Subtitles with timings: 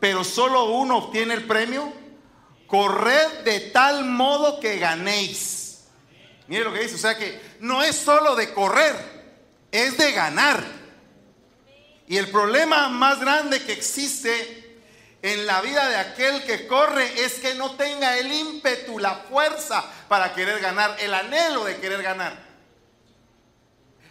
[0.00, 1.92] pero solo uno obtiene el premio.
[2.66, 5.84] Corred de tal modo que ganéis.
[6.48, 8.96] Mire lo que dice, o sea que no es solo de correr,
[9.70, 10.64] es de ganar.
[12.08, 14.80] Y el problema más grande que existe
[15.22, 19.84] en la vida de aquel que corre es que no tenga el ímpetu, la fuerza
[20.08, 22.50] para querer ganar, el anhelo de querer ganar.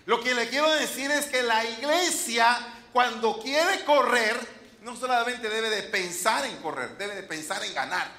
[0.05, 2.57] Lo que le quiero decir es que la iglesia
[2.93, 8.11] cuando quiere correr, no solamente debe de pensar en correr, debe de pensar en ganar.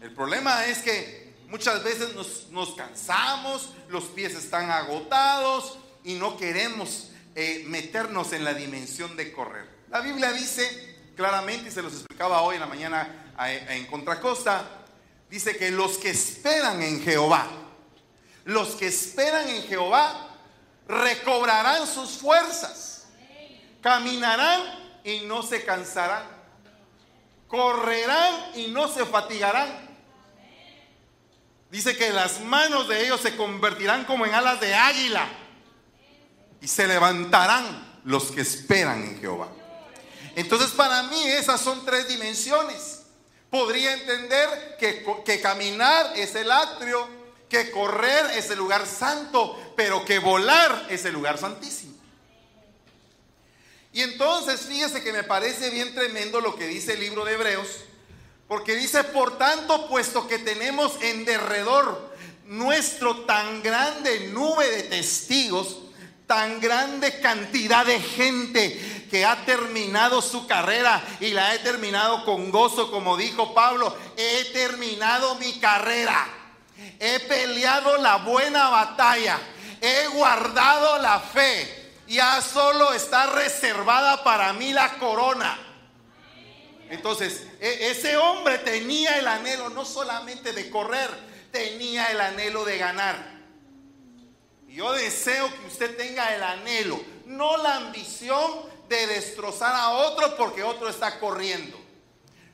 [0.00, 2.14] El problema es que muchas veces
[2.50, 9.32] nos, cansamos, los pies están agotados y no queremos eh, meternos en la dimensión de
[9.32, 9.68] correr.
[9.90, 13.34] La Biblia dice claramente, y se los explicaba hoy en la mañana
[13.68, 14.64] en Contracosta,
[15.28, 17.46] dice que los que esperan en Jehová,
[18.44, 20.28] los que esperan en Jehová
[20.88, 22.89] recobrarán sus fuerzas,
[23.80, 24.62] caminarán
[25.04, 26.24] y no se cansarán,
[27.48, 29.88] correrán y no se fatigarán.
[31.70, 35.28] Dice que las manos de ellos se convertirán como en alas de águila
[36.60, 39.48] y se levantarán los que esperan en Jehová.
[40.34, 43.02] Entonces para mí esas son tres dimensiones.
[43.50, 47.08] Podría entender que, que caminar es el atrio,
[47.48, 51.89] que correr es el lugar santo, pero que volar es el lugar santísimo.
[53.92, 57.68] Y entonces fíjese que me parece bien tremendo lo que dice el libro de Hebreos,
[58.48, 62.10] porque dice, por tanto, puesto que tenemos en derredor
[62.44, 65.78] nuestro tan grande nube de testigos,
[66.26, 72.50] tan grande cantidad de gente que ha terminado su carrera y la he terminado con
[72.50, 76.36] gozo, como dijo Pablo, he terminado mi carrera
[76.98, 79.38] he peleado la buena batalla,
[79.80, 81.79] he guardado la fe,
[82.10, 85.56] ya solo está reservada para mí la corona.
[86.90, 91.08] Entonces, e, ese hombre tenía el anhelo no solamente de correr,
[91.52, 93.40] tenía el anhelo de ganar.
[94.66, 100.64] Yo deseo que usted tenga el anhelo, no la ambición de destrozar a otro porque
[100.64, 101.78] otro está corriendo.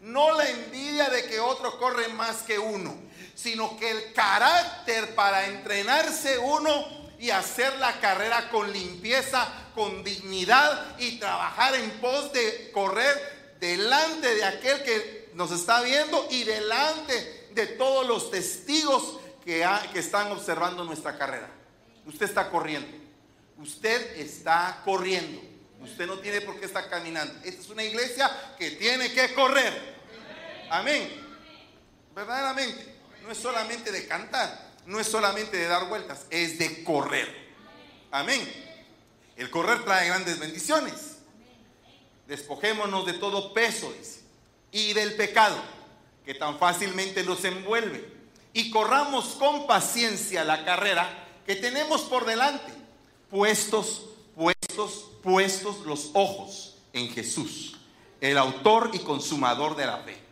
[0.00, 5.47] No la envidia de que otro corre más que uno sino que el carácter para
[5.47, 12.71] entrenarse uno y hacer la carrera con limpieza, con dignidad y trabajar en pos de
[12.72, 19.65] correr delante de aquel que nos está viendo y delante de todos los testigos que,
[19.94, 21.49] están observando nuestra carrera.
[22.04, 22.88] Usted está corriendo.
[23.59, 25.41] Usted está corriendo.
[25.81, 27.33] Usted no tiene por qué estar caminando.
[27.44, 29.97] Esta es una iglesia que tiene que correr.
[30.71, 31.27] Amén.
[32.15, 37.54] Verdaderamente no es solamente de cantar, no es solamente de dar vueltas, es de correr.
[38.10, 38.41] Amén.
[39.36, 41.19] El correr trae grandes bendiciones.
[42.26, 43.92] Despojémonos de todo peso
[44.72, 45.56] y del pecado
[46.24, 48.16] que tan fácilmente nos envuelve.
[48.52, 52.72] Y corramos con paciencia la carrera que tenemos por delante,
[53.30, 57.76] puestos, puestos, puestos los ojos en Jesús,
[58.20, 60.26] el autor y consumador de la fe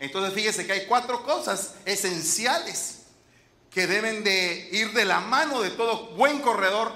[0.00, 2.95] entonces fíjese que hay cuatro cosas esenciales
[3.76, 6.90] que deben de ir de la mano de todo buen corredor.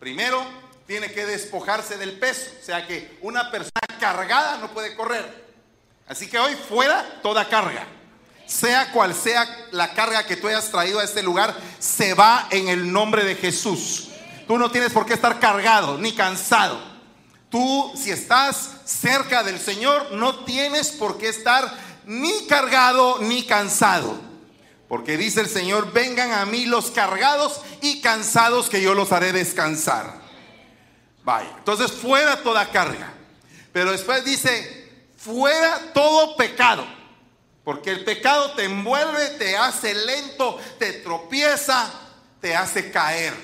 [0.00, 0.42] Primero,
[0.86, 5.44] tiene que despojarse del peso, o sea que una persona cargada no puede correr.
[6.08, 7.86] Así que hoy fuera toda carga.
[8.46, 12.68] Sea cual sea la carga que tú hayas traído a este lugar, se va en
[12.68, 14.08] el nombre de Jesús.
[14.46, 16.80] Tú no tienes por qué estar cargado ni cansado.
[17.50, 21.70] Tú, si estás cerca del Señor, no tienes por qué estar
[22.06, 24.18] ni cargado ni cansado.
[24.88, 29.32] Porque dice el Señor, vengan a mí los cargados y cansados que yo los haré
[29.32, 30.20] descansar.
[31.24, 33.12] Vaya, entonces fuera toda carga.
[33.72, 36.86] Pero después dice, fuera todo pecado.
[37.64, 41.92] Porque el pecado te envuelve, te hace lento, te tropieza,
[42.40, 43.34] te hace caer.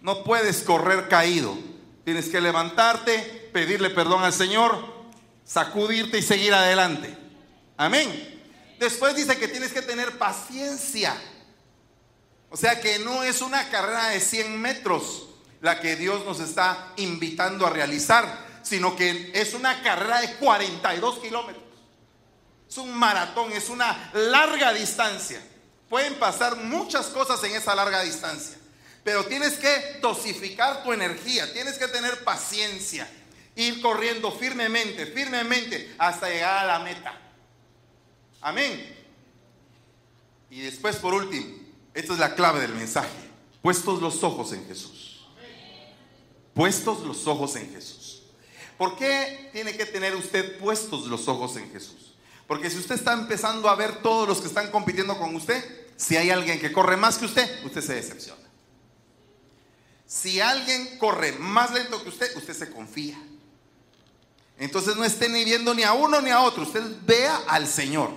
[0.00, 1.58] No puedes correr caído.
[2.04, 4.78] Tienes que levantarte, pedirle perdón al Señor,
[5.44, 7.16] sacudirte y seguir adelante.
[7.76, 8.31] Amén.
[8.82, 11.14] Después dice que tienes que tener paciencia.
[12.50, 15.28] O sea que no es una carrera de 100 metros
[15.60, 21.20] la que Dios nos está invitando a realizar, sino que es una carrera de 42
[21.20, 21.62] kilómetros.
[22.68, 25.40] Es un maratón, es una larga distancia.
[25.88, 28.56] Pueden pasar muchas cosas en esa larga distancia,
[29.04, 33.08] pero tienes que dosificar tu energía, tienes que tener paciencia,
[33.54, 37.21] ir corriendo firmemente, firmemente hasta llegar a la meta.
[38.42, 38.94] Amén.
[40.50, 41.46] Y después, por último,
[41.94, 43.08] esta es la clave del mensaje.
[43.62, 45.24] Puestos los ojos en Jesús.
[46.52, 48.12] Puestos los ojos en Jesús.
[48.82, 52.14] ¿por qué tiene que tener usted puestos los ojos en Jesús?
[52.48, 56.16] Porque si usted está empezando a ver todos los que están compitiendo con usted, si
[56.16, 58.42] hay alguien que corre más que usted, usted se decepciona.
[60.04, 63.22] Si alguien corre más lento que usted, usted se confía.
[64.58, 68.10] Entonces no esté ni viendo ni a uno ni a otro, usted vea al Señor.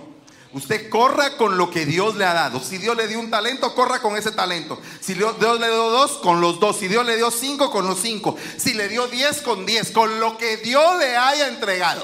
[0.56, 2.60] Usted corra con lo que Dios le ha dado.
[2.60, 4.80] Si Dios le dio un talento, corra con ese talento.
[5.00, 6.78] Si Dios le dio dos, con los dos.
[6.78, 8.38] Si Dios le dio cinco, con los cinco.
[8.56, 9.90] Si le dio diez, con diez.
[9.90, 12.02] Con lo que Dios le haya entregado.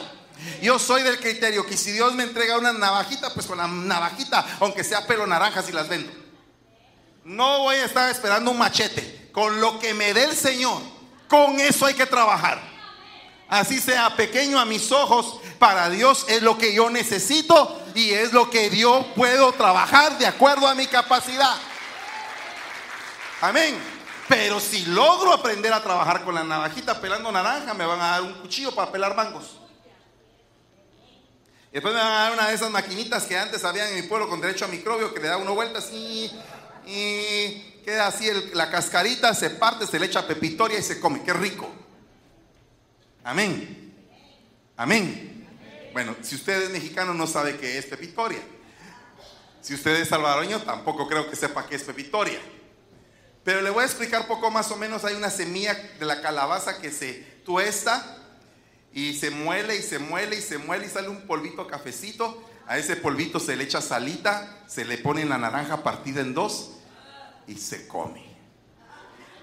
[0.60, 4.44] Yo soy del criterio que si Dios me entrega una navajita, pues con la navajita,
[4.60, 6.12] aunque sea pelo naranja, si las vendo.
[7.24, 9.30] No voy a estar esperando un machete.
[9.32, 10.82] Con lo que me dé el Señor,
[11.26, 12.71] con eso hay que trabajar
[13.52, 18.32] así sea pequeño a mis ojos, para Dios es lo que yo necesito y es
[18.32, 21.56] lo que Dios puedo trabajar de acuerdo a mi capacidad.
[23.42, 23.76] Amén.
[24.26, 28.22] Pero si logro aprender a trabajar con la navajita pelando naranja, me van a dar
[28.22, 29.58] un cuchillo para pelar mangos.
[31.70, 34.30] Después me van a dar una de esas maquinitas que antes había en mi pueblo
[34.30, 36.30] con derecho a microbio que le da una vuelta así
[36.86, 41.22] y queda así la cascarita, se parte, se le echa pepitoria y se come.
[41.22, 41.81] Qué rico.
[43.24, 43.94] Amén.
[44.76, 45.46] Amén.
[45.92, 48.40] Bueno, si usted es mexicano no sabe qué es pepitoria.
[49.60, 52.40] Si usted es salvadoreño tampoco creo que sepa qué es pepitoria.
[53.44, 55.04] Pero le voy a explicar poco más o menos.
[55.04, 57.14] Hay una semilla de la calabaza que se
[57.44, 58.18] tuesta
[58.92, 62.42] y se muele y se muele y se muele y sale un polvito cafecito.
[62.66, 66.70] A ese polvito se le echa salita, se le pone la naranja partida en dos
[67.46, 68.21] y se come.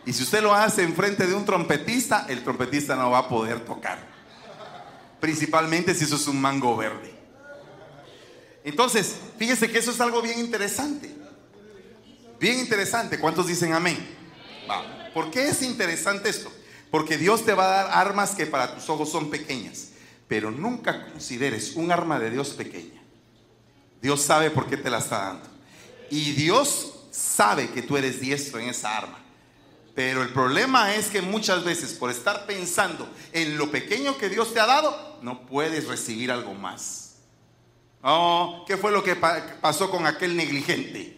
[0.10, 3.64] Y si usted lo hace enfrente de un trompetista, el trompetista no va a poder
[3.64, 4.00] tocar.
[5.20, 7.14] Principalmente si eso es un mango verde.
[8.64, 11.16] Entonces, fíjese que eso es algo bien interesante.
[12.40, 13.20] Bien interesante.
[13.20, 14.00] ¿Cuántos dicen amén?
[15.14, 16.52] ¿Por qué es interesante esto?
[16.90, 19.90] Porque Dios te va a dar armas que para tus ojos son pequeñas.
[20.28, 23.00] Pero nunca consideres un arma de Dios pequeña.
[24.02, 25.48] Dios sabe por qué te la está dando.
[26.10, 29.29] Y Dios sabe que tú eres diestro en esa arma.
[29.96, 34.54] Pero el problema es que muchas veces por estar pensando en lo pequeño que Dios
[34.54, 37.16] te ha dado, no puedes recibir algo más.
[38.02, 41.18] Oh, ¿qué fue lo que pasó con aquel negligente?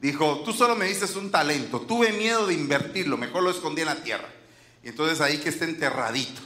[0.00, 3.86] Dijo, tú solo me dices un talento, tuve miedo de invertirlo, mejor lo escondí en
[3.86, 4.28] la tierra.
[4.82, 6.40] Y entonces ahí que esté enterradito.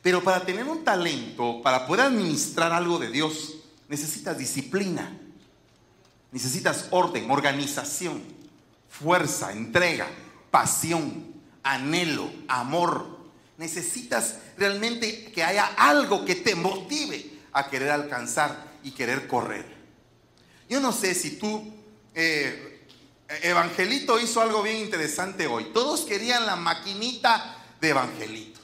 [0.00, 3.56] Pero para tener un talento, para poder administrar algo de Dios,
[3.86, 5.14] necesitas disciplina,
[6.30, 8.31] necesitas orden, organización
[8.92, 10.06] fuerza, entrega,
[10.50, 13.18] pasión, anhelo, amor.
[13.56, 19.66] Necesitas realmente que haya algo que te motive a querer alcanzar y querer correr.
[20.68, 21.72] Yo no sé si tú,
[22.14, 22.86] eh,
[23.42, 25.70] Evangelito hizo algo bien interesante hoy.
[25.72, 28.60] Todos querían la maquinita de Evangelito.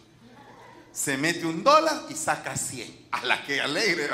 [0.93, 3.09] Se mete un dólar y saca 100.
[3.13, 4.09] A la que alegre.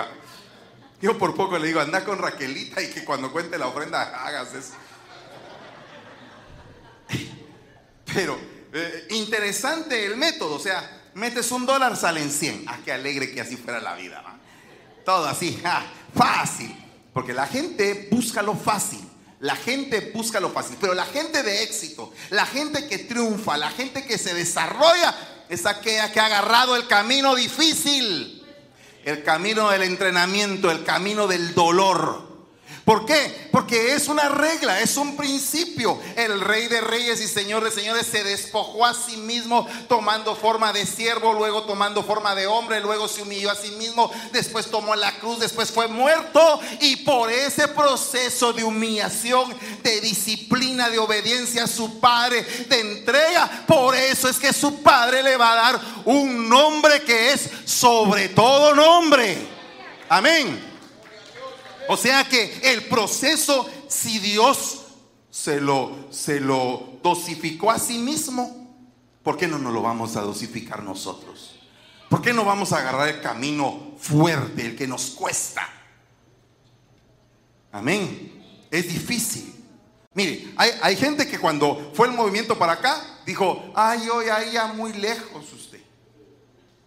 [1.01, 4.55] Yo por poco le digo, anda con Raquelita y que cuando cuente la ofrenda hagas
[4.55, 4.75] eso.
[8.15, 8.39] Pero
[8.73, 12.65] eh, interesante el método, o sea, metes un dólar, salen 100.
[12.69, 14.23] Ah, qué alegre que así fuera la vida.
[15.05, 15.61] Todo así,
[16.15, 16.75] fácil.
[17.13, 19.01] Porque la gente busca lo fácil.
[19.41, 20.77] La gente busca lo fácil.
[20.81, 25.15] Pero la gente de éxito, la gente que triunfa, la gente que se desarrolla,
[25.49, 28.43] es aquella que ha agarrado el camino difícil.
[29.05, 32.24] El camino del entrenamiento, el camino del dolor
[32.85, 33.49] ¿Por qué?
[33.51, 35.99] Porque es una regla, es un principio.
[36.17, 40.71] El rey de reyes y señor de señores se despojó a sí mismo tomando forma
[40.71, 44.95] de siervo, luego tomando forma de hombre, luego se humilló a sí mismo, después tomó
[44.97, 51.65] la cruz, después fue muerto y por ese proceso de humillación, de disciplina, de obediencia
[51.65, 55.81] a su padre, de entrega, por eso es que su padre le va a dar
[56.05, 59.39] un nombre que es sobre todo nombre.
[60.11, 60.74] Amén.
[61.89, 64.83] O sea que el proceso, si Dios
[65.31, 68.77] se lo, se lo dosificó a sí mismo,
[69.23, 71.57] ¿por qué no nos lo vamos a dosificar nosotros?
[72.09, 75.69] ¿Por qué no vamos a agarrar el camino fuerte, el que nos cuesta?
[77.73, 78.69] Amén.
[78.71, 79.53] Es difícil.
[80.15, 84.53] Mire, hay, hay, gente que cuando fue el movimiento para acá, dijo, ay, hoy ahí
[84.53, 85.81] ya muy lejos usted.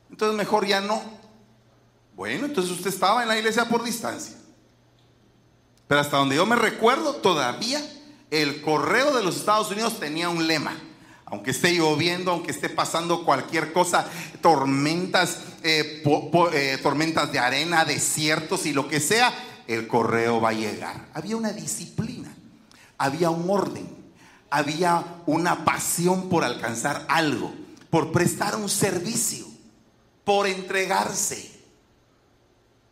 [0.09, 1.03] Entonces mejor ya no.
[2.15, 4.37] Bueno, entonces usted estaba en la iglesia por distancia.
[5.88, 7.82] Pero hasta donde yo me recuerdo, todavía
[8.29, 10.77] el correo de los Estados Unidos tenía un lema.
[11.25, 14.10] Aunque esté lloviendo, aunque esté pasando cualquier cosa,
[14.41, 16.01] tormentas, eh,
[16.53, 19.34] eh, tormentas de arena, desiertos y lo que sea,
[19.67, 21.10] el correo va a llegar.
[21.13, 22.34] Había una disciplina,
[22.98, 23.88] había un orden,
[24.50, 27.53] había una pasión por alcanzar algo.
[27.89, 29.46] por prestar un servicio,
[30.25, 31.50] por entregarse.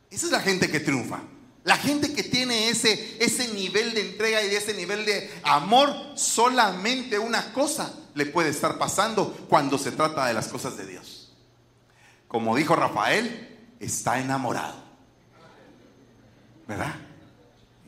[0.09, 1.19] Esa es la gente que triunfa.
[1.65, 7.17] La gente que tiene ese, ese nivel de entrega y ese nivel de amor, solamente
[7.17, 11.33] una cosa le puede estar pasando cuando se trata de las cosas de Dios.
[12.27, 14.75] Como dijo Rafael, está enamorado.
[16.67, 16.93] ¿Verdad?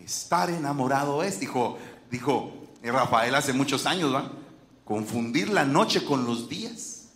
[0.03, 1.77] Estar enamorado es, dijo,
[2.10, 4.31] dijo Rafael hace muchos años, ¿va?
[4.86, 7.10] Confundir la noche con los días.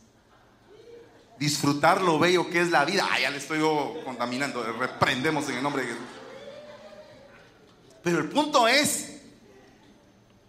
[1.39, 3.07] Disfrutar lo bello que es la vida.
[3.11, 3.61] Ah, ya le estoy
[4.05, 4.61] contaminando.
[4.73, 6.20] Reprendemos en el nombre de Jesús.
[8.03, 9.21] Pero el punto es,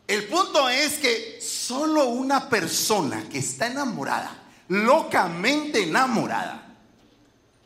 [0.06, 6.76] el punto es que solo una persona que está enamorada, locamente enamorada,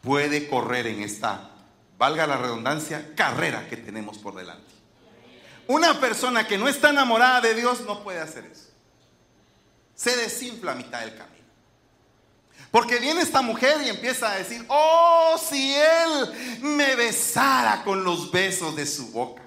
[0.02, 1.50] puede correr en esta,
[1.98, 4.74] valga la redundancia, carrera que tenemos por delante.
[5.68, 8.70] Una persona que no está enamorada de Dios no puede hacer eso.
[9.94, 11.36] Se desinfla a mitad del camino.
[12.70, 18.30] Porque viene esta mujer y empieza a decir, oh, si él me besara con los
[18.30, 19.45] besos de su boca.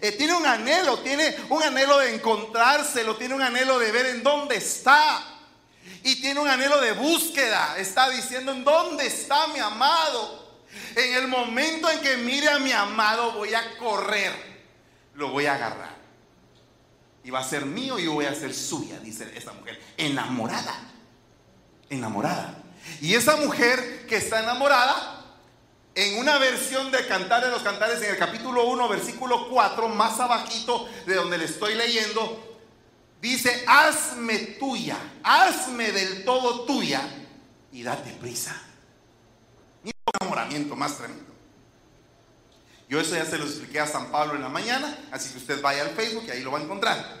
[0.00, 4.22] Eh, tiene un anhelo, tiene un anhelo de encontrárselo, tiene un anhelo de ver en
[4.22, 5.26] dónde está.
[6.02, 7.76] Y tiene un anhelo de búsqueda.
[7.78, 10.62] Está diciendo, ¿en dónde está mi amado?
[10.94, 14.32] En el momento en que mire a mi amado voy a correr,
[15.14, 15.96] lo voy a agarrar.
[17.22, 19.80] Y va a ser mío y yo voy a ser suya, dice esta mujer.
[19.98, 20.74] Enamorada.
[21.90, 22.62] Enamorada.
[23.02, 25.19] Y esa mujer que está enamorada
[25.94, 30.20] en una versión de Cantar de los Cantares, en el capítulo 1, versículo 4, más
[30.20, 32.58] abajito de donde le estoy leyendo,
[33.20, 37.02] dice, hazme tuya, hazme del todo tuya
[37.72, 38.60] y date prisa.
[39.82, 41.24] Mira un enamoramiento más tremendo.
[42.88, 45.60] Yo eso ya se lo expliqué a San Pablo en la mañana, así que usted
[45.60, 47.20] vaya al Facebook y ahí lo va a encontrar.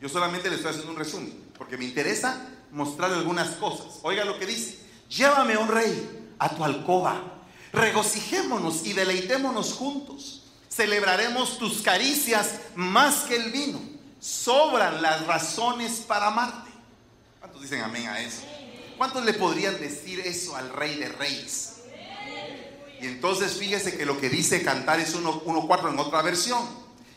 [0.00, 4.00] Yo solamente le estoy haciendo un resumen, porque me interesa mostrarle algunas cosas.
[4.02, 7.35] Oiga lo que dice, llévame, un rey, a tu alcoba
[7.76, 10.42] regocijémonos y deleitémonos juntos.
[10.68, 13.80] Celebraremos tus caricias más que el vino.
[14.18, 16.70] Sobran las razones para amarte.
[17.38, 18.42] ¿Cuántos dicen amén a eso?
[18.96, 21.74] ¿Cuántos le podrían decir eso al rey de reyes?
[23.00, 26.66] Y entonces fíjese que lo que dice cantar es 1.4 en otra versión.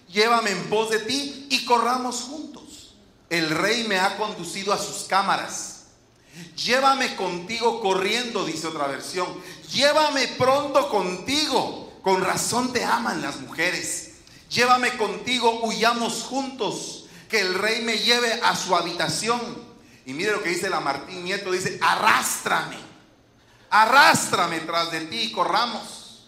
[0.10, 2.96] Llévame en pos de ti y corramos juntos.
[3.30, 5.79] El rey me ha conducido a sus cámaras
[6.56, 9.28] Llévame contigo corriendo, dice otra versión.
[9.72, 12.00] Llévame pronto contigo.
[12.02, 14.14] Con razón te aman las mujeres.
[14.50, 17.06] Llévame contigo, huyamos juntos.
[17.30, 19.40] Que el rey me lleve a su habitación.
[20.06, 21.52] Y mire lo que dice la Martín Nieto.
[21.52, 22.78] Dice, arrástrame.
[23.70, 26.28] Arrástrame tras de ti y corramos.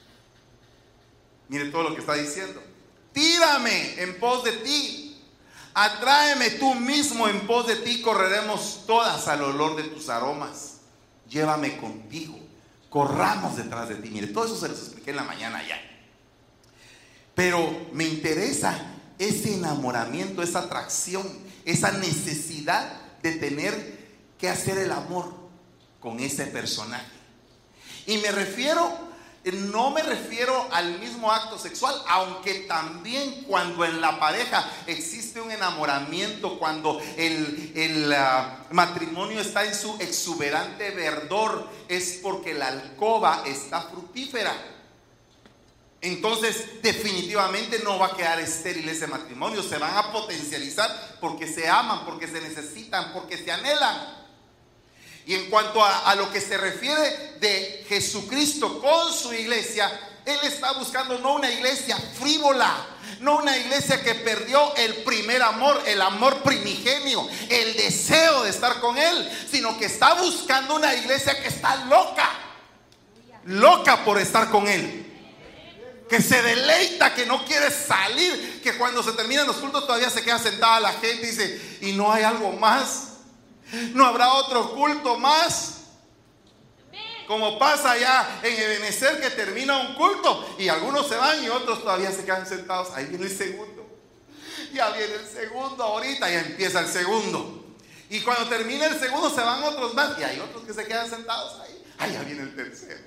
[1.49, 2.61] Mire todo lo que está diciendo.
[3.11, 5.10] Tírame en pos de ti
[5.73, 10.77] Atráeme tú mismo en pos de ti, correremos todas al olor de tus aromas.
[11.29, 12.37] Llévame contigo,
[12.89, 14.09] corramos detrás de ti.
[14.09, 15.79] Mire, todo eso se los expliqué en la mañana ya.
[17.33, 18.77] Pero me interesa
[19.17, 21.25] ese enamoramiento, esa atracción,
[21.63, 24.01] esa necesidad de tener
[24.37, 25.33] que hacer el amor
[25.99, 27.05] con ese personaje.
[28.07, 29.10] Y me refiero
[29.43, 35.51] no me refiero al mismo acto sexual, aunque también cuando en la pareja existe un
[35.51, 43.81] enamoramiento, cuando el, ah, matrimonio está en su exuberante verdor, es porque la alcoba está
[43.81, 44.53] fructífera.
[46.01, 51.67] Entonces definitivamente no va a quedar estéril ese matrimonio, se van a potencializar porque se
[51.67, 54.20] aman, porque se necesitan, porque se anhelan.
[55.25, 59.89] Y en cuanto a, lo que se refiere de Jesucristo con su iglesia,
[60.25, 62.87] Él está buscando no una iglesia frívola,
[63.19, 68.79] no una iglesia que perdió el primer amor, el amor primigenio, el deseo de estar
[68.79, 72.29] con Él, sino que está buscando una iglesia que está loca,
[73.45, 75.07] loca por estar con Él.
[76.09, 80.23] Que se deleita, que no quiere salir, que cuando se terminan los cultos todavía se
[80.23, 83.10] queda sentada la gente y dice, y no hay algo más.
[83.93, 85.77] No habrá otro culto más.
[87.27, 91.81] Como pasa ya en Ebenezer que termina un culto y algunos se van y otros
[91.81, 92.89] todavía se quedan sentados.
[92.93, 93.87] Ahí viene el segundo.
[94.73, 97.75] Ya viene el segundo ahorita, ya empieza el segundo.
[98.09, 101.09] Y cuando termina el segundo se van otros más y hay otros que se quedan
[101.09, 101.83] sentados ahí.
[101.99, 102.99] Ahí ya viene el tercero.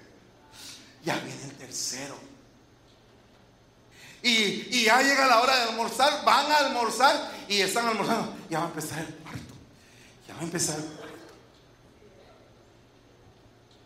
[1.02, 2.16] Ya viene el tercero.
[4.22, 8.34] Y, y ya llega la hora de almorzar, van a almorzar y están almorzando.
[8.48, 9.43] Ya va a empezar el cuarto.
[10.26, 10.78] Ya va a empezar.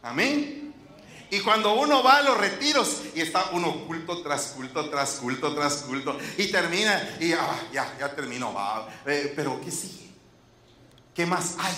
[0.02, 0.74] Amén.
[1.30, 5.54] Y cuando uno va a los retiros y está uno culto tras culto, tras culto,
[5.54, 8.88] tras culto, y termina, y ah, ya, ya terminó, va.
[9.04, 10.08] Eh, pero ¿qué sigue?
[11.14, 11.74] ¿Qué más hay?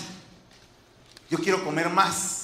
[1.31, 2.40] yo quiero comer más.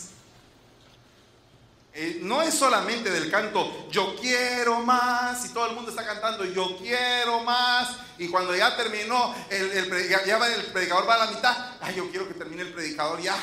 [2.00, 6.46] Eh, no es solamente del canto, yo quiero más, y todo el mundo está cantando,
[6.46, 7.90] yo quiero más,
[8.20, 12.08] y cuando ya terminó, el, ya va, el predicador va a la mitad, ay, yo
[12.12, 13.36] quiero que termine el predicador ya,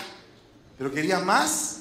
[0.78, 1.78] pero quería más,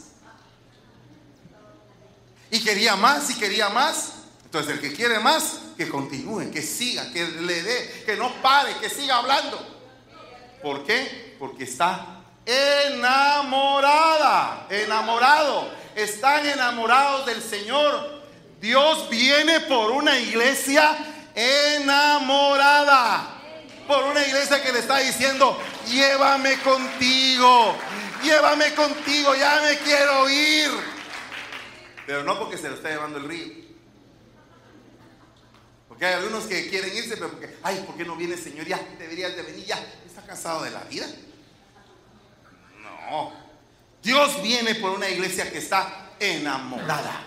[2.49, 4.13] y quería más, y quería más,
[4.43, 8.75] entonces el que quiere más, que continúe, que siga, que le dé, que no pare,
[8.81, 9.59] que siga hablando.
[10.63, 11.35] ¿Por qué?
[11.37, 13.85] Porque está enamorada,
[14.71, 18.23] enamorado están enamorados del Señor.
[18.59, 20.95] Dios viene por una iglesia
[21.35, 23.29] enamorada.
[23.88, 25.59] Por una iglesia que le está diciendo,
[25.89, 27.75] llévame contigo,
[28.23, 30.71] llévame contigo, ya me quiero ir.
[32.05, 33.63] Pero no porque se lo está llevando el río.
[35.89, 38.65] Porque hay algunos que quieren irse, pero porque, ay, ¿por qué no viene Señor?
[38.65, 39.77] Ya deberías de venir, ya.
[40.05, 41.05] ¿Está cansado de la vida?
[42.81, 43.42] No.
[44.03, 47.25] Dios viene por una iglesia que está enamorada,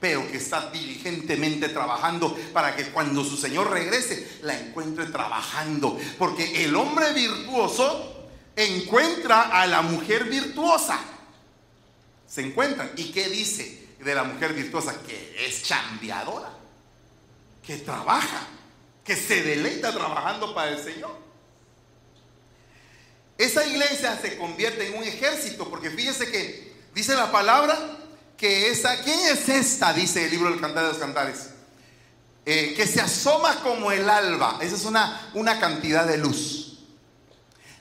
[0.00, 5.98] pero que está diligentemente trabajando para que cuando su Señor regrese la encuentre trabajando.
[6.18, 10.98] Porque el hombre virtuoso encuentra a la mujer virtuosa.
[12.26, 12.92] Se encuentran.
[12.96, 15.02] ¿Y qué dice de la mujer virtuosa?
[15.02, 16.50] Que es chambeadora,
[17.62, 18.40] que trabaja,
[19.04, 21.25] que se deleita trabajando para el Señor.
[23.38, 27.78] Esa iglesia se convierte en un ejército, porque fíjese que dice la palabra
[28.36, 29.92] que esa, ¿quién es esta?
[29.92, 31.50] Dice el libro del Cantar de los Cantares.
[32.44, 36.78] Eh, que se asoma como el alba, esa es una, una cantidad de luz.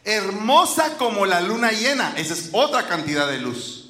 [0.03, 3.85] Hermosa como la luna llena, esa es otra cantidad de luz.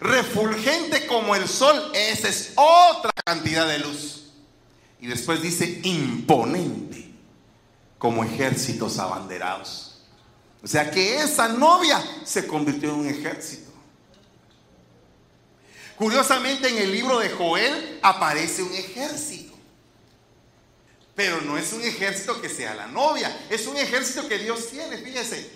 [0.00, 4.24] Refulgente como el sol, esa es otra cantidad de luz.
[5.00, 7.10] Y después dice imponente
[7.98, 9.85] como ejércitos abanderados.
[10.66, 13.70] O sea que esa novia se convirtió en un ejército.
[15.94, 19.54] Curiosamente en el libro de Joel aparece un ejército.
[21.14, 24.98] Pero no es un ejército que sea la novia, es un ejército que Dios tiene,
[24.98, 25.48] fíjese.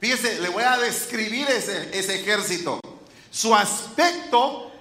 [0.00, 2.80] Fíjese, le voy a describir ese, ese ejército.
[3.30, 4.72] Su aspecto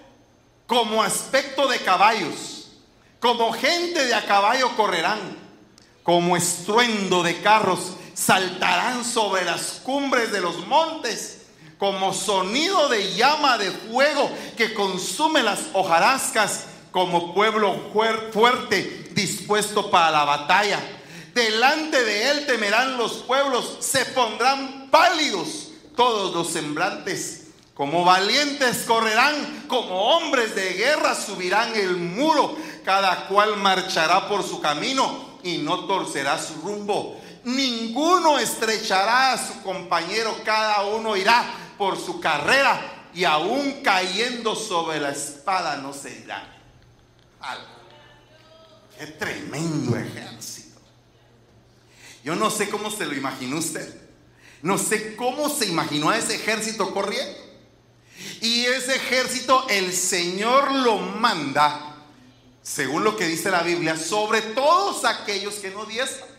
[0.65, 2.71] como aspecto de caballos,
[3.19, 5.37] como gente de a caballo correrán,
[6.01, 11.41] como estruendo de carros saltarán sobre las cumbres de los montes
[11.77, 17.91] como sonido de llama de fuego que consume las hojarascas como pueblo
[18.31, 20.79] fuerte dispuesto para la batalla.
[21.33, 27.47] Delante de él temerán los pueblos, se pondrán pálidos todos los semblantes.
[27.73, 34.61] Como valientes correrán, como hombres de guerra subirán el muro, cada cual marchará por su
[34.61, 41.45] camino y no torcerá su rumbo ninguno estrechará a su compañero, cada uno irá
[41.77, 46.51] por su carrera y aún cayendo sobre la espada no se irá.
[48.97, 50.79] Qué tremendo ejército.
[52.23, 54.01] Yo no sé cómo se lo imaginó usted.
[54.61, 57.37] No sé cómo se imaginó a ese ejército corriendo.
[58.41, 61.97] Y ese ejército el Señor lo manda,
[62.63, 66.34] según lo que dice la Biblia, sobre todos aquellos que no diezman.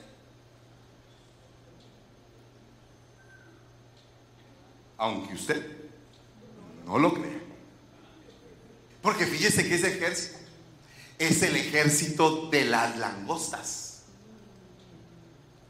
[4.98, 5.64] Aunque usted
[6.84, 7.40] no lo crea.
[9.02, 10.38] Porque fíjese que ese ejército
[11.18, 14.02] es el ejército de las langostas.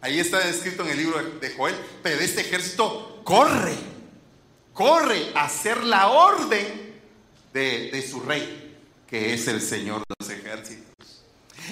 [0.01, 3.77] Ahí está descrito en el libro de Joel, pero este ejército corre,
[4.73, 6.95] corre a hacer la orden
[7.53, 8.77] de, de su rey,
[9.09, 10.87] que es el Señor de los ejércitos.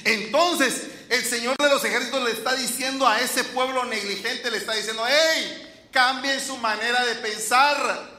[0.04, 4.74] Entonces, el Señor de los ejércitos le está diciendo a ese pueblo negligente, le está
[4.74, 5.63] diciendo, hey,
[5.94, 8.10] cambien su manera de pensar.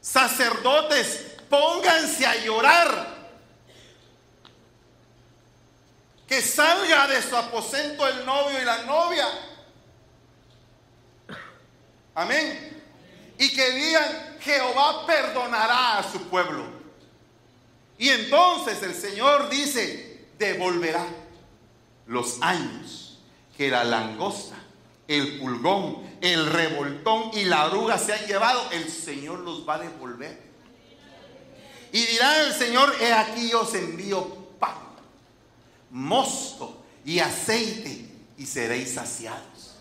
[0.00, 3.14] Sacerdotes, pónganse a llorar.
[6.28, 9.26] Que salga de su aposento el novio y la novia.
[12.14, 12.82] Amén.
[13.36, 16.64] Y que digan, Jehová perdonará a su pueblo.
[17.98, 21.04] Y entonces el Señor dice, devolverá
[22.06, 23.18] los años
[23.56, 24.56] que la langosta,
[25.08, 29.78] el pulgón, el revoltón y la oruga se han llevado, el Señor los va a
[29.80, 30.42] devolver.
[31.92, 34.26] Y dirá el Señor, he aquí yo os envío
[34.58, 34.74] pan,
[35.90, 39.76] mosto y aceite y seréis saciados.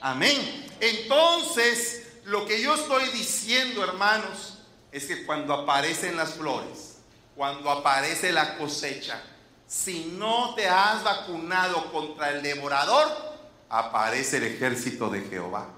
[0.00, 0.66] Amén.
[0.80, 4.58] Entonces, lo que yo estoy diciendo, hermanos,
[4.92, 6.98] es que cuando aparecen las flores,
[7.34, 9.22] cuando aparece la cosecha,
[9.66, 13.27] si no te has vacunado contra el devorador,
[13.68, 15.68] aparece el ejército de Jehová.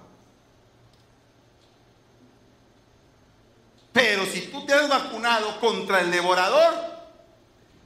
[3.92, 6.74] Pero si tú te has vacunado contra el devorador,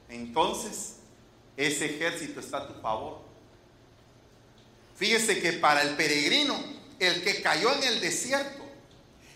[0.09, 0.97] entonces
[1.57, 3.21] ese ejército está a tu favor.
[4.97, 6.57] Fíjese que para el peregrino,
[6.99, 8.64] el que cayó en el desierto,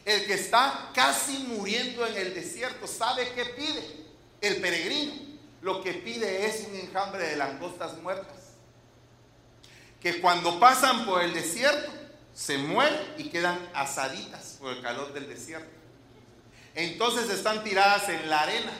[0.04, 4.06] el que está casi muriendo en el desierto, ¿sabe qué pide?
[4.40, 5.28] El peregrino
[5.62, 8.37] lo que pide es un enjambre de langostas muertas.
[10.00, 11.92] Que cuando pasan por el desierto,
[12.34, 15.70] se mueren y quedan asaditas por el calor del desierto.
[16.74, 18.72] Entonces están tiradas en la arena.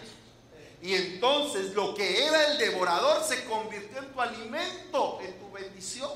[0.81, 6.11] Y entonces lo que era el devorador se convirtió en tu alimento, en tu bendición.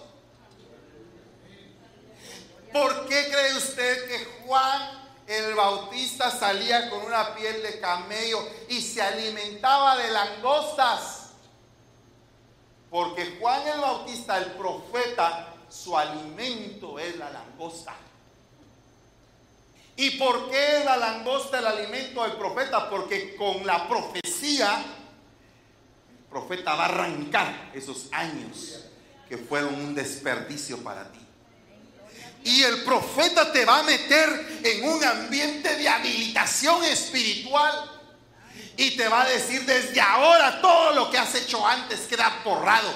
[2.73, 8.81] ¿Por qué cree usted que Juan el Bautista salía con una piel de camello y
[8.81, 11.22] se alimentaba de langostas?
[12.93, 17.95] Porque Juan el Bautista, el profeta, su alimento es la langosta.
[19.97, 22.91] ¿Y por qué es la langosta el alimento del profeta?
[22.91, 24.85] Porque con la profecía,
[26.19, 28.85] el profeta va a arrancar esos años
[29.27, 31.21] que fueron un desperdicio para ti.
[32.45, 38.02] Y el profeta te va a meter en un ambiente de habilitación espiritual.
[38.77, 42.89] Y te va a decir desde ahora todo lo que has hecho antes queda borrado.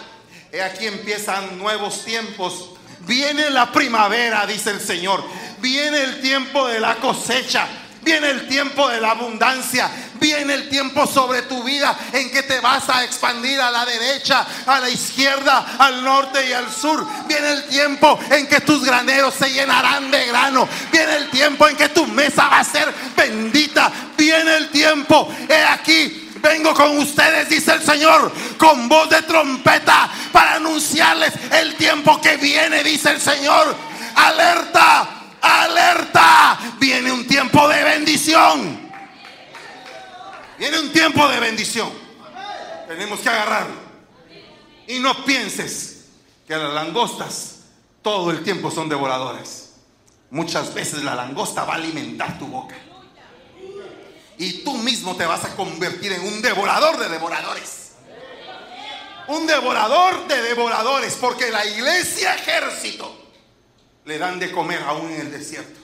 [0.52, 2.70] He aquí empiezan nuevos tiempos.
[3.00, 5.22] Viene la primavera, dice el Señor.
[5.58, 7.68] Viene el tiempo de la cosecha.
[8.02, 9.90] Viene el tiempo de la abundancia.
[10.20, 14.46] Viene el tiempo sobre tu vida en que te vas a expandir a la derecha,
[14.66, 17.06] a la izquierda, al norte y al sur.
[17.26, 20.68] Viene el tiempo en que tus graneros se llenarán de grano.
[20.90, 23.90] Viene el tiempo en que tu mesa va a ser bendita.
[24.16, 25.32] Viene el tiempo.
[25.48, 31.74] He aquí vengo con ustedes, dice el Señor, con voz de trompeta para anunciarles el
[31.74, 33.74] tiempo que viene, dice el Señor.
[34.14, 35.08] Alerta,
[35.40, 38.85] alerta, viene un tiempo de bendición.
[40.58, 41.90] Viene un tiempo de bendición.
[42.88, 43.86] Tenemos que agarrarlo.
[44.86, 46.06] Y no pienses
[46.46, 47.56] que las langostas
[48.02, 49.70] todo el tiempo son devoradoras.
[50.30, 52.76] Muchas veces la langosta va a alimentar tu boca.
[54.38, 57.92] Y tú mismo te vas a convertir en un devorador de devoradores.
[59.28, 61.14] Un devorador de devoradores.
[61.14, 63.26] Porque la iglesia ejército
[64.04, 65.80] le dan de comer aún en el desierto.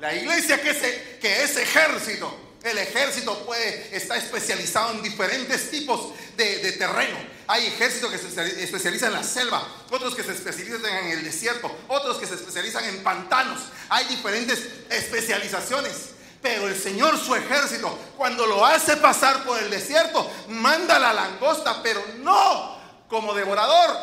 [0.00, 0.78] La iglesia que es,
[1.20, 2.45] que es ejército.
[2.66, 7.16] El ejército puede, está especializado en diferentes tipos de, de terreno.
[7.46, 8.26] Hay ejércitos que se
[8.64, 12.84] especializan en la selva, otros que se especializan en el desierto, otros que se especializan
[12.86, 13.60] en pantanos.
[13.88, 15.92] Hay diferentes especializaciones.
[16.42, 21.82] Pero el Señor, su ejército, cuando lo hace pasar por el desierto, manda la langosta,
[21.84, 22.76] pero no
[23.08, 23.96] como devorador,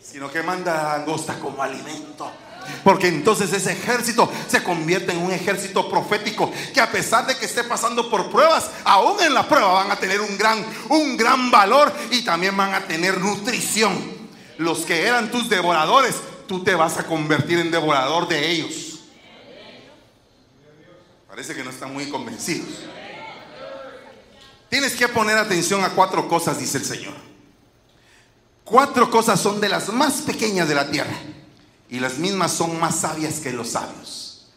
[0.00, 2.30] sino que manda la langosta como alimento.
[2.82, 7.46] Porque entonces ese ejército se convierte en un ejército profético que a pesar de que
[7.46, 11.50] esté pasando por pruebas, aún en la prueba van a tener un gran, un gran
[11.50, 14.14] valor y también van a tener nutrición.
[14.58, 19.00] Los que eran tus devoradores, tú te vas a convertir en devorador de ellos.
[21.28, 22.68] Parece que no están muy convencidos.
[24.68, 27.14] Tienes que poner atención a cuatro cosas, dice el Señor.
[28.64, 31.14] Cuatro cosas son de las más pequeñas de la tierra
[31.88, 34.52] y las mismas son más sabias que los sabios.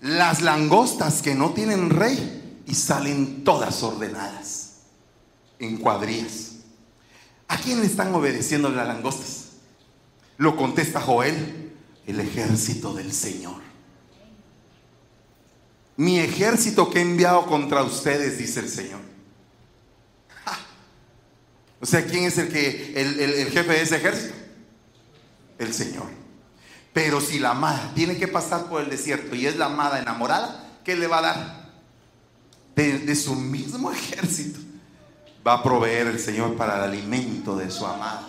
[0.00, 4.78] Las langostas que no tienen rey y salen todas ordenadas
[5.58, 6.56] en cuadrillas.
[7.48, 9.50] ¿A quién le están obedeciendo las langostas?
[10.38, 11.72] Lo contesta Joel,
[12.06, 13.60] el ejército del Señor.
[15.96, 19.00] Mi ejército que he enviado contra ustedes, dice el Señor.
[21.80, 24.34] O sea, ¿quién es el que el, jefe de ese ejército?
[25.58, 26.21] El Señor.
[26.92, 30.78] Pero si la amada tiene que pasar por el desierto y es la amada enamorada,
[30.84, 31.62] ¿qué le va a dar?
[32.76, 34.58] De, su mismo ejército
[35.46, 38.28] va a proveer el Señor para el alimento de su amada.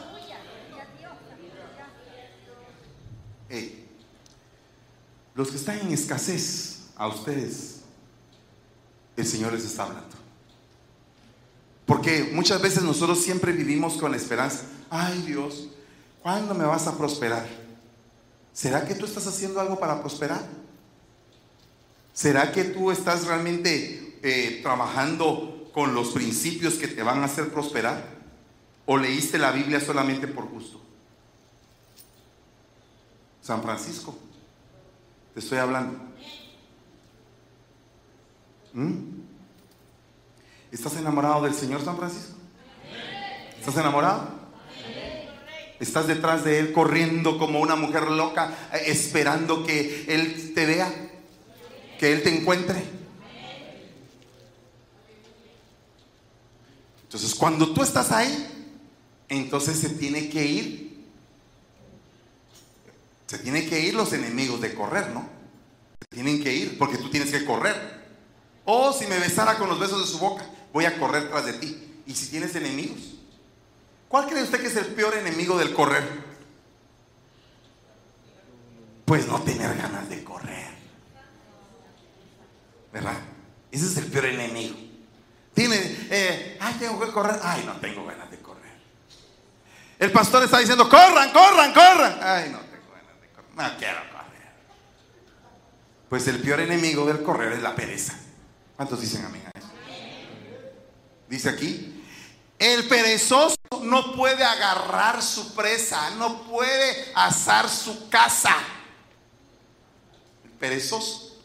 [3.50, 3.88] Hey,
[5.36, 7.82] los que están en escasez, a ustedes,
[9.18, 10.16] el Señor les está hablando.
[11.86, 15.68] Porque muchas veces nosotros siempre vivimos con la esperanza, ay Dios,
[16.22, 17.63] ¿cuándo me vas a prosperar?
[18.54, 20.42] ¿Será que tú estás haciendo algo para prosperar?
[22.14, 27.52] ¿Será que tú estás realmente eh, trabajando con los principios que te van a hacer
[27.52, 28.06] prosperar?
[28.86, 30.80] ¿O leíste la Biblia solamente por gusto?
[33.42, 34.16] San Francisco,
[35.34, 36.00] te estoy hablando.
[38.74, 39.24] ¿Mm?
[40.72, 42.36] ¿Estás enamorado del Señor San Francisco?
[43.60, 44.43] ¿Estás enamorado?
[45.84, 50.90] ¿Estás detrás de Él corriendo como una mujer loca, esperando que Él te vea?
[52.00, 52.82] Que Él te encuentre.
[57.04, 58.72] Entonces, cuando tú estás ahí,
[59.28, 61.06] entonces se tiene que ir.
[63.28, 65.28] Se tienen que ir los enemigos de correr, ¿no?
[66.00, 67.76] Se tienen que ir porque tú tienes que correr.
[68.64, 71.54] O si me besara con los besos de su boca, voy a correr tras de
[71.54, 71.78] ti.
[72.08, 73.16] ¿Y si tienes enemigos?
[74.14, 76.08] ¿Cuál cree usted que es el peor enemigo del correr?
[79.06, 80.70] Pues no tener ganas de correr.
[82.92, 83.16] ¿Verdad?
[83.72, 84.76] Ese es el peor enemigo.
[85.56, 85.78] Tiene,
[86.12, 87.40] eh, ay, tengo que correr.
[87.42, 88.74] Ay, no tengo ganas de correr.
[89.98, 92.20] El pastor está diciendo, corran, corran, corran.
[92.22, 93.50] Ay, no tengo ganas de correr.
[93.56, 94.52] No quiero correr.
[96.08, 98.14] Pues el peor enemigo del correr es la pereza.
[98.76, 99.70] ¿Cuántos dicen amén a eso?
[101.28, 102.04] Dice aquí,
[102.60, 108.56] el perezoso no puede agarrar su presa, no puede asar su casa.
[110.60, 111.42] Perezoso.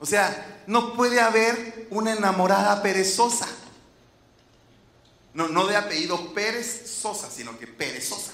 [0.00, 3.48] O sea, no puede haber una enamorada perezosa.
[5.32, 8.32] No, no de apellido Pérez Sosa, sino que perezosa.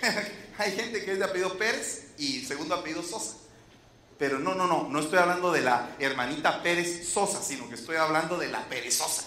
[0.58, 3.36] Hay gente que es de apellido Pérez y segundo apellido Sosa.
[4.18, 7.96] Pero no, no, no, no estoy hablando de la hermanita Pérez Sosa, sino que estoy
[7.96, 9.24] hablando de la perezosa.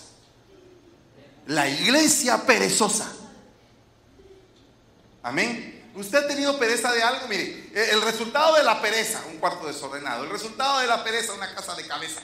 [1.47, 3.11] La iglesia perezosa.
[5.21, 5.91] Amén.
[5.95, 7.27] ¿Usted ha tenido pereza de algo?
[7.27, 10.23] Mire, el resultado de la pereza, un cuarto desordenado.
[10.23, 12.21] El resultado de la pereza, una casa de cabeza.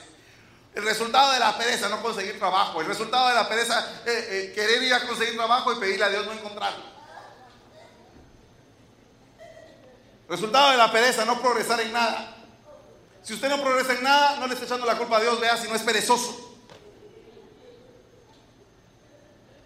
[0.74, 2.80] El resultado de la pereza, no conseguir trabajo.
[2.80, 6.08] El resultado de la pereza, eh, eh, querer ir a conseguir trabajo y pedirle a
[6.10, 6.84] Dios no encontrarlo.
[10.28, 12.36] Resultado de la pereza, no progresar en nada.
[13.22, 15.56] Si usted no progresa en nada, no le está echando la culpa a Dios, vea
[15.56, 16.58] si no es perezoso.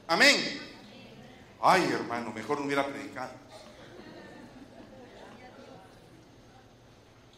[0.07, 0.61] Amén.
[1.61, 3.33] Ay, hermano, mejor no hubiera predicado.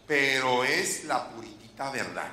[0.07, 2.31] Pero es la puritita verdad.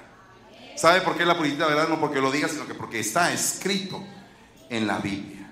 [0.75, 1.87] ¿Sabe por qué es la puritita verdad?
[1.87, 4.03] No porque lo diga, sino que porque está escrito
[4.69, 5.47] en la Biblia.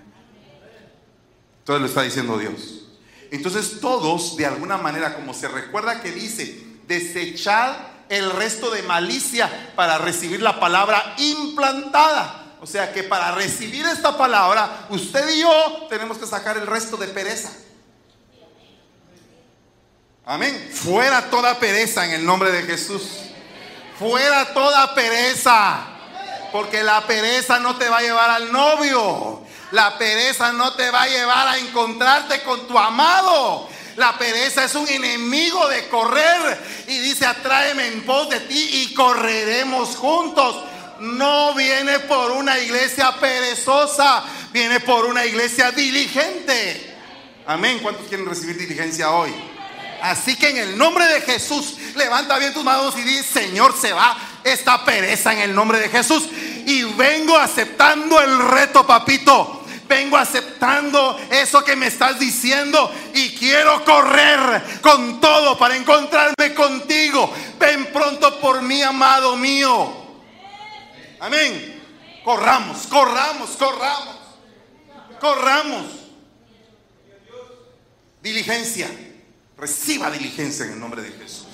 [1.59, 2.87] Entonces lo está diciendo Dios.
[3.31, 9.49] Entonces todos, de alguna manera, como se recuerda que dice, desechad el resto de malicia
[9.75, 12.43] para recibir la palabra implantada.
[12.61, 16.95] O sea que para recibir esta palabra, usted y yo tenemos que sacar el resto
[16.95, 17.51] de pereza.
[20.25, 20.71] Amén.
[20.73, 23.03] Fuera toda pereza en el nombre de Jesús.
[23.99, 25.87] Fuera toda pereza.
[26.53, 29.41] Porque la pereza no te va a llevar al novio.
[29.71, 33.67] La pereza no te va a llevar a encontrarte con tu amado.
[33.95, 36.59] La pereza es un enemigo de correr.
[36.87, 40.63] Y dice, atráeme en pos de ti y correremos juntos.
[40.99, 46.95] No viene por una iglesia perezosa, viene por una iglesia diligente.
[47.45, 47.79] Amén.
[47.81, 49.33] ¿Cuántos quieren recibir diligencia hoy?
[50.01, 53.93] Así que en el nombre de Jesús, levanta bien tus manos y dice, Señor, se
[53.93, 56.23] va esta pereza en el nombre de Jesús.
[56.65, 63.83] Y vengo aceptando el reto, papito vengo aceptando eso que me estás diciendo y quiero
[63.85, 67.33] correr con todo para encontrarme contigo.
[67.59, 69.93] Ven pronto por mí, amado mío.
[71.19, 71.81] Amén.
[72.23, 74.17] Corramos, corramos, corramos.
[75.19, 75.85] Corramos.
[78.21, 78.89] Diligencia.
[79.57, 81.47] Reciba diligencia en el nombre de Jesús.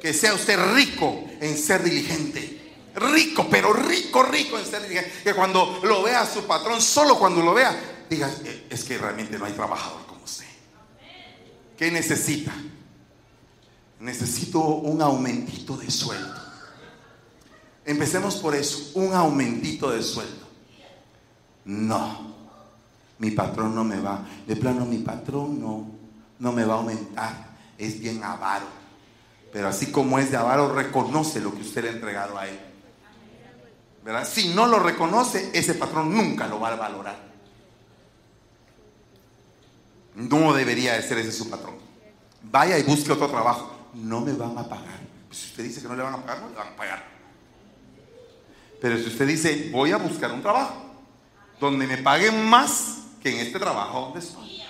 [0.00, 2.61] Que sea usted rico en ser diligente
[2.94, 7.54] rico, pero rico, rico en ser Que cuando lo vea su patrón, solo cuando lo
[7.54, 10.46] vea, diga, eh, es que realmente no hay trabajador como usted.
[11.76, 12.52] ¿Qué necesita?
[14.00, 16.42] Necesito un aumentito de sueldo.
[17.84, 20.46] Empecemos por eso, un aumentito de sueldo.
[21.64, 22.34] No,
[23.18, 25.86] mi patrón no me va, de plano mi patrón no,
[26.38, 28.66] no me va a aumentar, es bien avaro.
[29.52, 32.58] Pero así como es de avaro, reconoce lo que usted le ha entregado a él.
[34.24, 37.16] Si no lo reconoce, ese patrón nunca lo va a valorar.
[40.14, 41.76] No debería de ser ese su patrón.
[42.42, 43.90] Vaya y busque otro trabajo.
[43.94, 45.00] No me van a pagar.
[45.28, 47.04] Pues si usted dice que no le van a pagar, no le van a pagar.
[48.80, 50.82] Pero si usted dice, voy a buscar un trabajo
[51.60, 54.62] donde me paguen más que en este trabajo donde estoy.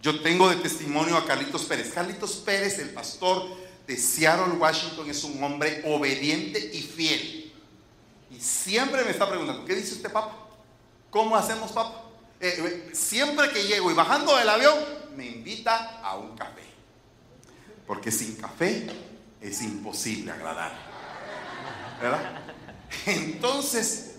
[0.00, 1.92] Yo tengo de testimonio a Carlitos Pérez.
[1.92, 3.48] Carlitos Pérez, el pastor
[3.86, 7.41] de Seattle, Washington, es un hombre obediente y fiel.
[8.32, 10.34] Y siempre me está preguntando, ¿qué dice usted, papá?
[11.10, 12.02] ¿Cómo hacemos, papá?
[12.40, 14.74] Eh, eh, siempre que llego y bajando del avión,
[15.14, 16.62] me invita a un café.
[17.86, 18.86] Porque sin café
[19.40, 20.72] es imposible agradar.
[22.00, 22.40] ¿Verdad?
[23.06, 24.14] Entonces,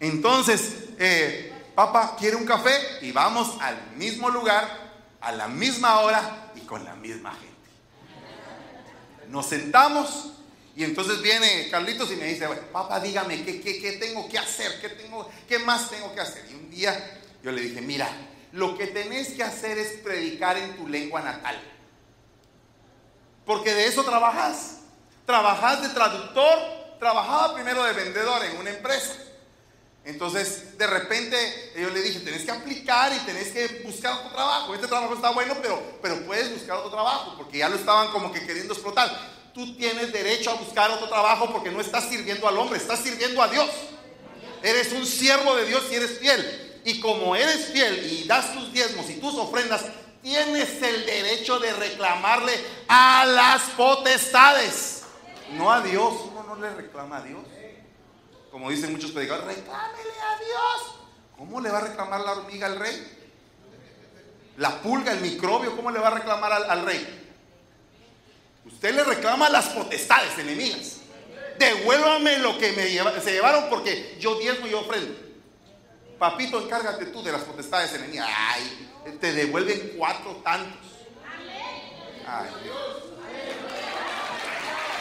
[0.00, 4.68] entonces, eh, papá quiere un café y vamos al mismo lugar,
[5.20, 7.54] a la misma hora y con la misma gente.
[9.28, 10.34] Nos sentamos
[10.76, 14.80] y entonces viene Carlitos y me dice, papá, dígame, ¿qué, qué, qué tengo que hacer?
[14.80, 16.44] ¿Qué, tengo, ¿Qué más tengo que hacer?
[16.50, 18.08] Y un día yo le dije, mira,
[18.52, 21.60] lo que tenés que hacer es predicar en tu lengua natal.
[23.46, 24.78] Porque de eso trabajas.
[25.26, 26.58] Trabajas de traductor,
[26.98, 29.14] trabajaba primero de vendedor en una empresa.
[30.04, 34.74] Entonces, de repente, yo le dije, tenés que aplicar y tenés que buscar otro trabajo.
[34.74, 38.30] Este trabajo está bueno, pero, pero puedes buscar otro trabajo, porque ya lo estaban como
[38.30, 39.33] que queriendo explotar.
[39.54, 43.40] Tú tienes derecho a buscar otro trabajo porque no estás sirviendo al hombre, estás sirviendo
[43.40, 43.70] a Dios.
[44.62, 46.80] Eres un siervo de Dios y eres fiel.
[46.84, 49.84] Y como eres fiel y das tus diezmos y tus ofrendas,
[50.22, 52.52] tienes el derecho de reclamarle
[52.88, 55.04] a las potestades,
[55.52, 56.14] no a Dios.
[56.32, 57.44] Uno no le reclama a Dios.
[58.50, 60.94] Como dicen muchos predicadores, reclámele a Dios.
[61.36, 63.20] ¿Cómo le va a reclamar la hormiga al rey?
[64.56, 67.23] La pulga, el microbio, ¿cómo le va a reclamar al, rey?
[68.66, 70.98] Usted le reclama las potestades enemigas.
[71.58, 72.88] Devuélvame lo que me
[73.20, 75.14] se llevaron porque yo diezmo y ofrendo.
[76.18, 78.28] Papito, encárgate tú de las potestades enemigas.
[78.30, 80.80] Ay, te devuelven cuatro tantos.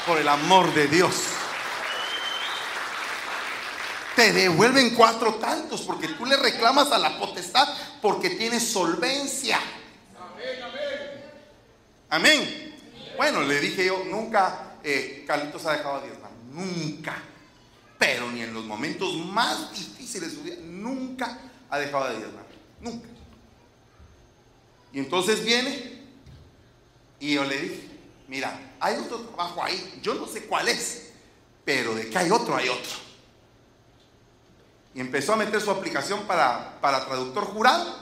[0.06, 1.16] Por el amor de Dios
[4.16, 7.68] te devuelven cuatro tantos porque tú le reclamas a la potestad
[8.02, 9.60] porque tienes solvencia.
[12.10, 12.73] Amén.
[13.18, 16.18] Bueno, le dije yo, nunca eh, Carlitos ha dejado a Dios,
[16.52, 17.16] nunca.
[17.98, 22.32] Pero ni en los momentos más difíciles de su vida, nunca ha dejado de Dios,
[22.82, 23.08] nunca.
[24.92, 26.04] Y entonces viene
[27.20, 27.90] y yo le dije,
[28.28, 31.12] mira, hay otro trabajo ahí, yo no sé cuál es,
[31.64, 33.04] pero de que hay otro, hay otro
[34.96, 37.96] y empezó a meter su aplicación para, para traductor jurado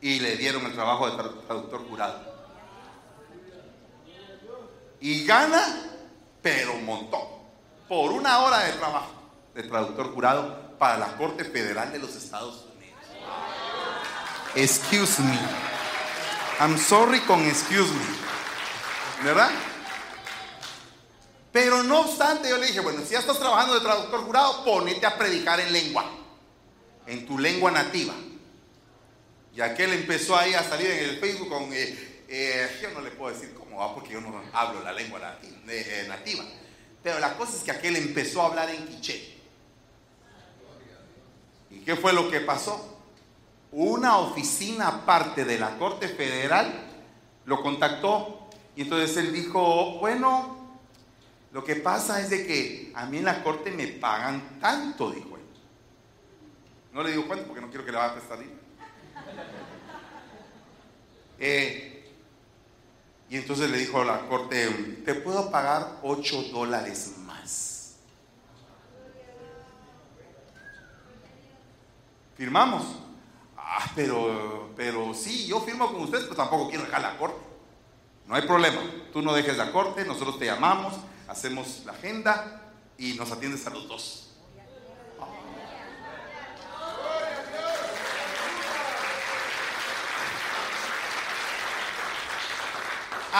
[0.00, 2.37] y le dieron el trabajo de traductor jurado.
[5.00, 5.62] Y gana,
[6.42, 7.22] pero un montón,
[7.88, 9.12] por una hora de trabajo
[9.54, 12.98] de traductor jurado para la Corte Federal de los Estados Unidos.
[14.54, 15.38] Excuse me.
[16.60, 19.24] I'm sorry con excuse me.
[19.24, 19.50] ¿Verdad?
[21.52, 25.06] Pero no obstante, yo le dije, bueno, si ya estás trabajando de traductor jurado, ponete
[25.06, 26.04] a predicar en lengua,
[27.06, 28.14] en tu lengua nativa.
[29.56, 33.10] Y aquel empezó ahí a salir en el Facebook con, eh, eh, yo no le
[33.10, 35.38] puedo decir cómo va porque yo no hablo la lengua
[35.68, 36.44] eh, nativa.
[37.02, 39.36] Pero la cosa es que aquel empezó a hablar en quiché.
[41.70, 42.98] ¿Y qué fue lo que pasó?
[43.72, 46.86] Una oficina aparte de la Corte Federal
[47.44, 50.58] lo contactó y entonces él dijo, bueno,
[51.52, 55.36] lo que pasa es de que a mí en la corte me pagan tanto, dijo
[55.36, 55.42] él.
[56.92, 58.58] No le digo cuánto porque no quiero que le vaya a prestar dinero.
[61.40, 61.87] Eh,
[63.30, 64.68] y entonces le dijo a la corte,
[65.04, 67.96] te puedo pagar 8 dólares más.
[72.36, 72.84] ¿Firmamos?
[73.56, 77.40] Ah, pero, pero sí, yo firmo con ustedes, pero tampoco quiero dejar la corte.
[78.26, 78.80] No hay problema.
[79.12, 80.94] Tú no dejes la corte, nosotros te llamamos,
[81.26, 82.62] hacemos la agenda
[82.96, 84.27] y nos atiendes a los dos.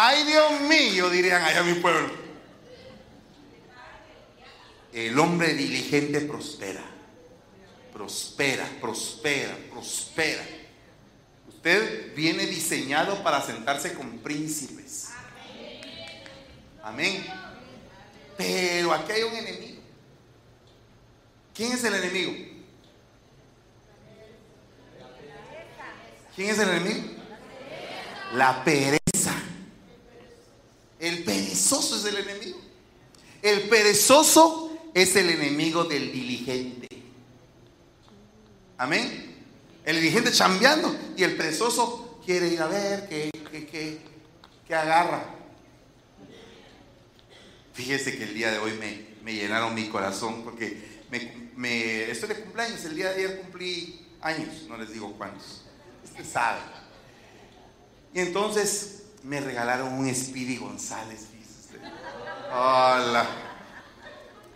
[0.00, 2.08] Ay, Dios mío, dirían allá mi pueblo.
[4.92, 6.84] El hombre diligente prospera.
[7.92, 10.44] Prospera, prospera, prospera.
[11.48, 15.08] Usted viene diseñado para sentarse con príncipes.
[16.84, 17.26] Amén.
[18.36, 19.82] Pero aquí hay un enemigo.
[21.52, 22.32] ¿Quién es el enemigo?
[26.36, 27.04] ¿Quién es el enemigo?
[28.34, 28.97] La pereza.
[31.58, 32.58] Perezoso es el enemigo.
[33.42, 36.86] El perezoso es el enemigo del diligente.
[38.76, 39.34] Amén.
[39.84, 43.98] El diligente chambeando y el perezoso quiere ir a ver qué, qué,
[44.68, 45.34] qué agarra.
[47.72, 48.78] Fíjese que el día de hoy
[49.24, 51.02] me, llenaron mi corazón porque
[51.56, 52.84] me, estoy de cumpleaños.
[52.84, 55.64] El día de ayer cumplí años, no les digo cuántos.
[56.04, 56.60] Usted sabe.
[58.14, 61.26] Y entonces me regalaron un Speedy González.
[62.50, 63.26] Hola.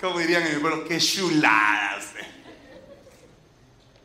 [0.00, 2.06] Como dirían en mi pueblo, qué chuladas.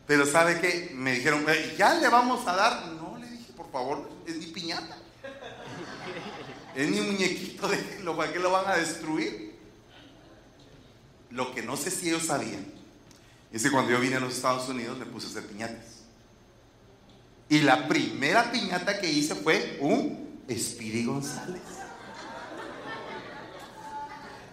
[0.06, 0.92] Pero ¿sabe qué?
[0.94, 1.44] Me dijeron,
[1.76, 2.86] ¿ya le vamos a dar?
[2.86, 4.96] No, le dije, por favor, es mi piñata.
[6.74, 9.58] Es mi muñequito de lo para lo van a destruir.
[11.30, 12.64] Lo que no sé si ellos sabían
[13.52, 15.98] es que cuando yo vine a los Estados Unidos me puse a hacer piñatas.
[17.48, 21.77] Y la primera piñata que hice fue un Speedy González.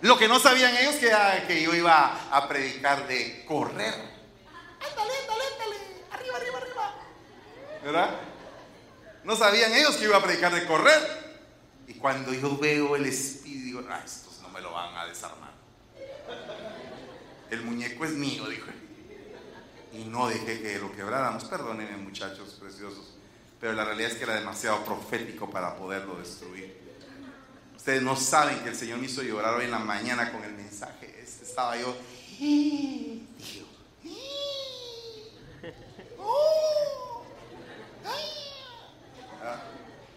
[0.02, 1.12] Lo que no sabían ellos que,
[1.48, 3.93] que yo iba a predicar de correr.
[3.93, 5.76] Ándale, ándale, ándale.
[6.12, 6.96] Arriba, arriba, arriba.
[7.84, 8.10] ¿Verdad?
[9.24, 11.26] No sabían ellos que iba a predicar de correr.
[11.88, 15.54] Y cuando yo veo el Speedy, digo, ah, estos no me lo van a desarmar.
[17.50, 18.68] El muñeco es mío, dijo
[19.93, 21.46] Y no dejé que lo quebráramos.
[21.46, 23.16] Perdónenme, muchachos preciosos.
[23.60, 26.85] Pero la realidad es que era demasiado profético para poderlo destruir.
[27.86, 30.54] Ustedes no saben que el Señor me hizo llorar hoy en la mañana con el
[30.54, 31.20] mensaje.
[31.24, 31.96] Este estaba yo.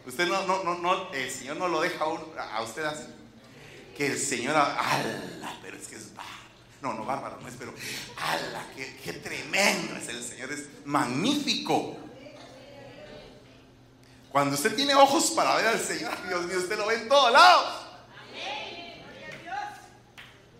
[0.07, 3.05] Usted no, no, no, no, el Señor no lo deja a, usted así.
[3.95, 6.39] Que el Señor, ala, pero es que es bárbaro.
[6.81, 7.75] No, no, bárbaro no es, pero
[8.17, 11.99] ala, qué, qué tremendo es el Señor, es magnífico.
[14.33, 17.33] Cuando usted tiene ojos para ver al Señor, Dios mío, usted lo ve en todos
[17.33, 17.87] lados.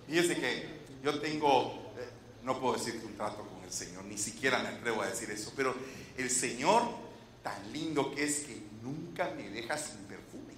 [0.07, 2.09] Fíjese que yo tengo, eh,
[2.43, 5.53] no puedo decir un trato con el Señor, ni siquiera me atrevo a decir eso,
[5.55, 5.75] pero
[6.17, 6.83] el Señor,
[7.43, 10.55] tan lindo que es que nunca me deja sin perfume.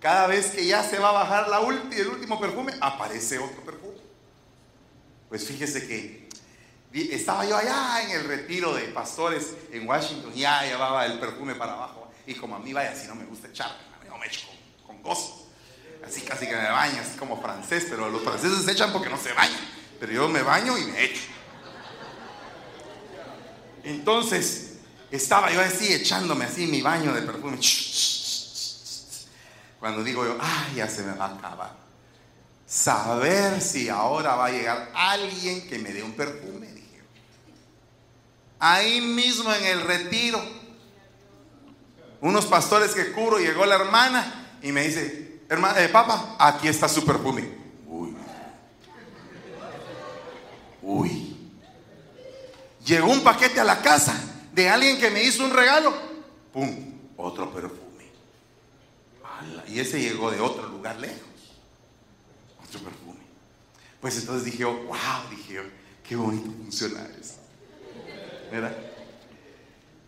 [0.00, 3.98] Cada vez que ya se va a bajar la el último perfume, aparece otro perfume.
[5.28, 6.23] Pues fíjese que
[6.94, 11.56] estaba yo allá en el retiro de pastores en Washington, y ya llevaba el perfume
[11.56, 12.08] para abajo.
[12.24, 13.78] Y como a mí, vaya, si no me gusta echarme,
[14.08, 14.46] no me echo
[14.86, 15.48] con, gozo.
[16.06, 19.18] Así casi que me baño, así como francés, pero los franceses se echan porque no
[19.18, 19.60] se bañan.
[19.98, 21.22] Pero yo me baño y me echo.
[23.82, 24.74] Entonces,
[25.10, 27.58] estaba yo así echándome así mi baño de perfume.
[29.80, 31.76] Cuando digo yo, ay, ya se me va a acabar.
[32.66, 36.73] Saber si ahora va a llegar alguien que me dé un perfume
[38.64, 40.42] ahí mismo en el retiro.
[42.22, 46.88] Unos pastores que curo, llegó la hermana y me dice, hermana, eh, papá, aquí está
[46.88, 47.46] su perfume.
[47.86, 48.16] Uy.
[50.80, 51.36] Uy.
[52.86, 54.14] Llegó un paquete a la casa
[54.52, 55.92] de alguien que me hizo un regalo.
[56.50, 56.94] ¡Pum!
[57.18, 57.82] Otro perfume.
[59.68, 61.18] Y ese llegó de otro lugar lejos.
[62.66, 63.20] Otro perfume.
[64.00, 65.60] Pues entonces dije, wow, dije,
[66.02, 67.06] qué bonito funciona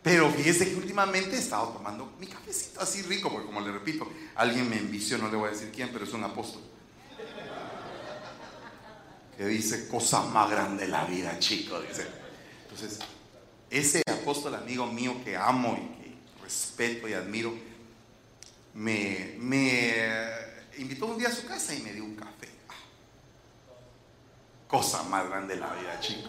[0.02, 4.08] Pero fíjese que últimamente he estado tomando mi cafecito así rico, porque como le repito,
[4.36, 6.62] alguien me envició, no le voy a decir quién, pero es un apóstol.
[9.36, 12.06] Que dice, cosa más grande la vida, chico, dice.
[12.62, 13.00] Entonces,
[13.68, 17.52] ese apóstol amigo mío que amo y que respeto y admiro,
[18.74, 19.34] me,
[20.78, 22.48] invitó un día a su casa y me dio un café.
[24.68, 26.28] Cosa más grande la vida, chico.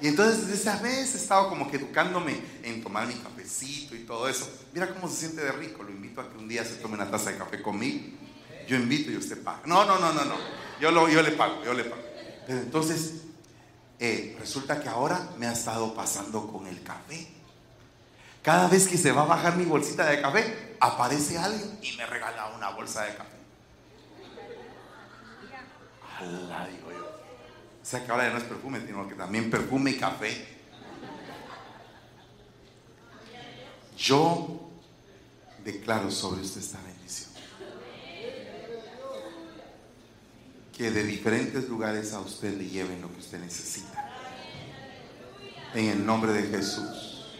[0.00, 4.00] Y entonces desde esa vez he estado como que educándome en tomar mi cafecito y
[4.00, 4.48] todo eso.
[4.72, 5.82] Mira cómo se siente de rico.
[5.82, 8.16] Lo invito a que un día se tome una taza de café conmigo.
[8.66, 9.62] Yo invito y usted paga.
[9.66, 10.36] No, no, no, no, no.
[10.80, 12.02] Yo, lo, yo le pago, yo le pago.
[12.46, 13.14] Pero entonces
[13.98, 17.28] eh, resulta que ahora me ha estado pasando con el café.
[18.42, 22.06] Cada vez que se va a bajar mi bolsita de café, aparece alguien y me
[22.06, 23.36] regala una bolsa de café.
[26.18, 27.09] Allah, digo yo.
[27.82, 30.46] O sea que ahora ya no es perfume, sino que también perfume y café.
[33.96, 34.70] Yo
[35.64, 37.30] declaro sobre usted esta bendición.
[40.72, 44.08] Que de diferentes lugares a usted le lleven lo que usted necesita.
[45.74, 47.36] En el nombre de Jesús.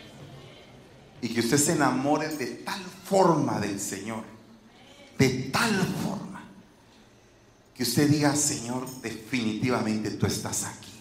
[1.23, 4.25] Y que usted se enamore de tal forma del Señor.
[5.19, 6.30] De tal forma
[7.81, 10.93] que usted diga, Señor, definitivamente tú estás aquí.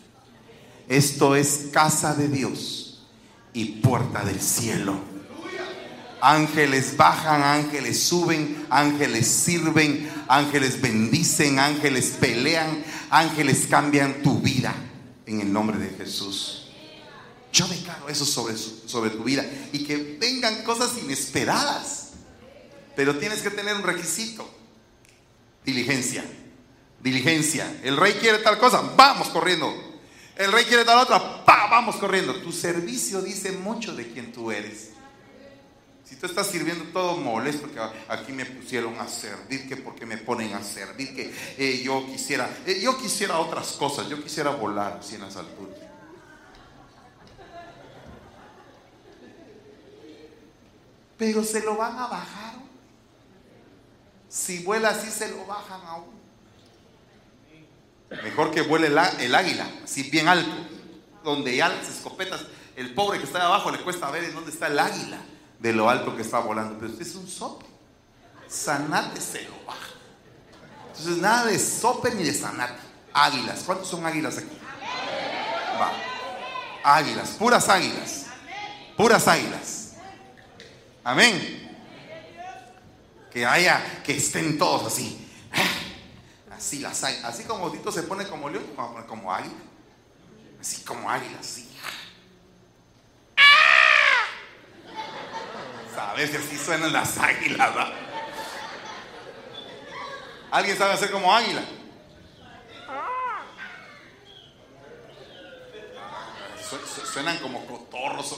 [0.88, 3.06] Esto es casa de Dios
[3.52, 4.98] y puerta del cielo.
[6.22, 14.74] Ángeles bajan, ángeles suben, ángeles sirven, ángeles bendicen, ángeles pelean, ángeles cambian tu vida
[15.26, 16.70] en el nombre de Jesús.
[17.52, 22.12] Yo declaro eso sobre, sobre tu vida y que vengan cosas inesperadas.
[22.96, 24.50] Pero tienes que tener un requisito,
[25.66, 26.24] diligencia.
[27.02, 27.80] Diligencia.
[27.84, 29.74] El rey quiere tal cosa, vamos corriendo.
[30.36, 32.36] El rey quiere tal otra, vamos corriendo.
[32.36, 34.92] Tu servicio dice mucho de quién tú eres.
[36.04, 40.18] Si tú estás sirviendo todo molesto, que aquí me pusieron a servir, que porque me
[40.18, 44.98] ponen a servir, que eh, yo quisiera, eh, yo quisiera otras cosas, yo quisiera volar
[45.00, 45.78] así en las alturas.
[51.16, 52.56] Pero se lo van a bajar.
[54.30, 56.19] Si vuela así, se lo bajan aún.
[58.10, 58.98] Mejor que vuele el,
[59.36, 60.52] águila, así bien alto,
[61.24, 62.42] donde ya las escopetas,
[62.76, 65.20] el pobre que está abajo le cuesta ver en dónde está el águila.
[65.60, 67.66] de lo alto que está volando, pero usted es un sope.
[68.48, 69.90] Sanate se lo baja.
[70.88, 72.82] Entonces, nada de sope ni de sanate.
[73.14, 73.64] Águilas.
[73.66, 74.58] ¿Cuántos son águilas aquí?
[76.84, 78.26] Águilas, puras águilas.
[78.96, 79.94] Puras águilas.
[81.04, 81.78] Amén.
[83.32, 85.29] Que haya, que estén todos así.
[86.82, 88.66] Las Así como Tito se pone como león,
[89.08, 89.56] como águila.
[90.60, 91.70] Así como águila, así.
[95.96, 97.74] Sabes si así suenan las águilas,
[100.52, 101.62] ¿Alguien sabe hacer como águila?
[107.14, 108.38] Suenan como cotorros.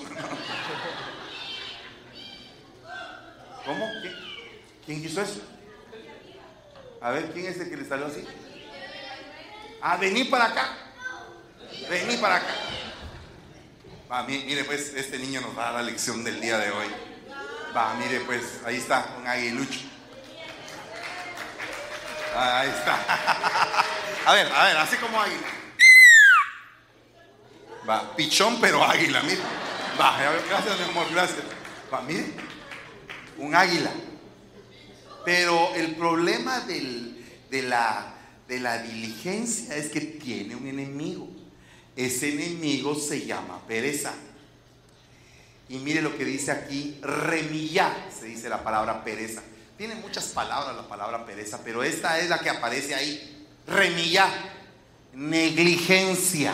[3.66, 3.86] ¿Cómo?
[4.86, 5.42] ¿Quién hizo eso?
[7.02, 8.24] A ver, ¿quién es el que le salió así?
[9.82, 10.70] Ah, vení para acá.
[11.90, 12.54] Vení para acá.
[14.12, 16.88] Va, mire, pues, este niño nos va a dar la lección del día de hoy.
[17.76, 19.80] Va, mire, pues, ahí está, un aguilucho.
[22.36, 22.98] Ahí está.
[24.24, 25.48] A ver, a ver, así como águila.
[27.90, 29.42] Va, pichón, pero águila, mire.
[30.00, 30.16] Va,
[30.48, 31.40] gracias, mi amor, gracias.
[31.92, 32.26] Va, mire,
[33.38, 33.90] un águila.
[35.24, 38.14] Pero el problema de, la,
[38.48, 41.28] de la diligencia es que tiene un enemigo.
[41.96, 44.14] Ese enemigo se llama pereza.
[45.70, 49.42] Y mire lo que dice aquí, remilla, se dice la palabra pereza.
[49.78, 53.48] Tiene muchas palabras la palabra pereza, pero esta es la que aparece ahí.
[53.68, 54.28] Remilla,
[55.14, 56.54] negligencia,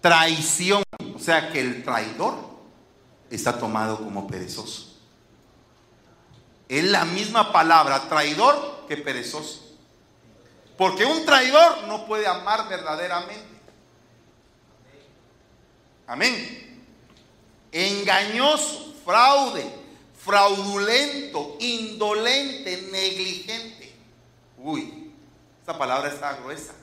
[0.00, 0.82] traición.
[1.14, 2.36] O sea que el traidor
[3.30, 4.85] está tomado como perezoso.
[6.68, 9.62] Es la misma palabra traidor que perezoso.
[10.76, 13.56] Porque un traidor no puede amar verdaderamente.
[16.06, 16.84] Amén.
[17.72, 19.64] Engañoso, fraude,
[20.18, 23.94] fraudulento, indolente, negligente.
[24.58, 25.12] Uy,
[25.60, 26.74] esta palabra está gruesa.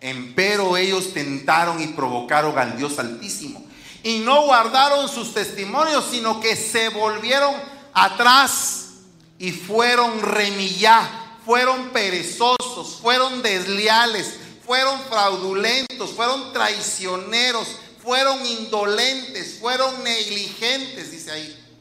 [0.00, 3.65] Empero ellos tentaron y provocaron al Dios Altísimo
[4.06, 7.52] y no guardaron sus testimonios, sino que se volvieron
[7.92, 8.90] atrás
[9.36, 11.10] y fueron remillá,
[11.44, 17.66] fueron perezosos, fueron desleales, fueron fraudulentos, fueron traicioneros,
[18.00, 21.78] fueron indolentes, fueron negligentes, dice ahí,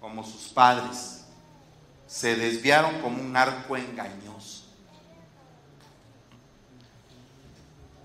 [0.00, 1.24] como sus padres.
[2.06, 4.62] Se desviaron como un arco engañoso.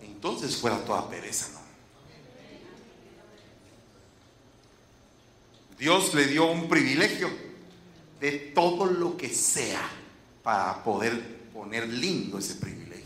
[0.01, 1.58] Entonces fuera toda pereza, ¿no?
[5.79, 7.29] Dios le dio un privilegio
[8.19, 9.81] de todo lo que sea
[10.43, 13.05] para poder poner lindo ese privilegio.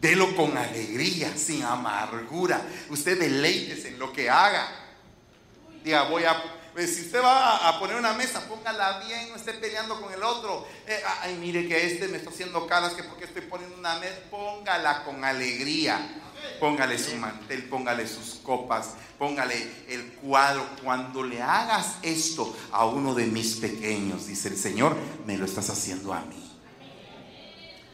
[0.00, 2.64] Delo con alegría, sin amargura.
[2.88, 4.68] Usted deleites en lo que haga.
[5.82, 9.52] Diga, voy a pues, si usted va a poner una mesa, póngala bien, no esté
[9.54, 10.66] peleando con el otro.
[10.86, 14.16] Eh, ay, mire que este me está haciendo caras, que porque estoy poniendo una mesa,
[14.30, 15.98] póngala con alegría.
[16.58, 19.56] Póngale su mantel, póngale sus copas, póngale
[19.88, 20.66] el cuadro.
[20.82, 25.70] Cuando le hagas esto a uno de mis pequeños, dice el Señor, me lo estás
[25.70, 26.50] haciendo a mí.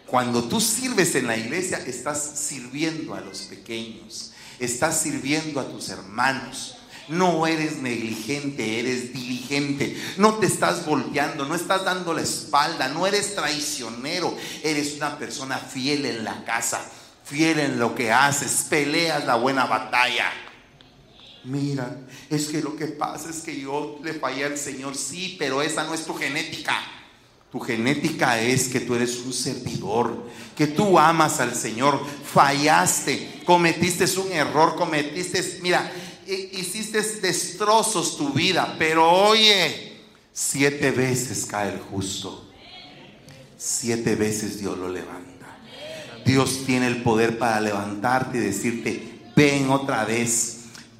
[0.07, 5.88] Cuando tú sirves en la iglesia, estás sirviendo a los pequeños, estás sirviendo a tus
[5.88, 6.76] hermanos.
[7.09, 9.97] No eres negligente, eres diligente.
[10.16, 14.36] No te estás volteando, no estás dando la espalda, no eres traicionero.
[14.64, 16.84] Eres una persona fiel en la casa,
[17.26, 20.32] fiel en lo que haces, peleas la buena batalla.
[21.42, 21.98] Mira,
[22.30, 25.84] es que lo que pasa es que yo le fallé al Señor, sí, pero esa
[25.84, 26.80] no es tu genética.
[27.50, 34.04] Tu genética es que tú eres un servidor, que tú amas al Señor, fallaste, cometiste
[34.20, 35.90] un error, cometiste, mira,
[36.26, 40.00] hiciste destrozos tu vida, pero oye,
[40.32, 42.48] siete veces cae el justo,
[43.56, 45.36] siete veces Dios lo levanta.
[46.26, 50.56] Dios tiene el poder para levantarte y decirte, ven otra vez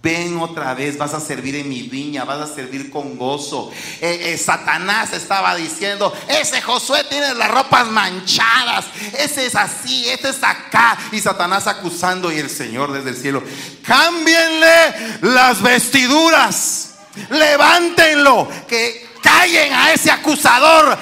[0.07, 3.73] ven otra vez, vas a servir en mi viña, vas a servir con gozo.
[4.01, 8.85] Eh, eh, Satanás estaba diciendo, ese Josué tiene las ropas manchadas,
[9.19, 10.97] ese es así, este es acá.
[11.11, 13.43] Y Satanás acusando y el Señor desde el cielo,
[13.83, 16.95] cámbienle las vestiduras,
[17.29, 20.97] levántenlo, que callen a ese acusador,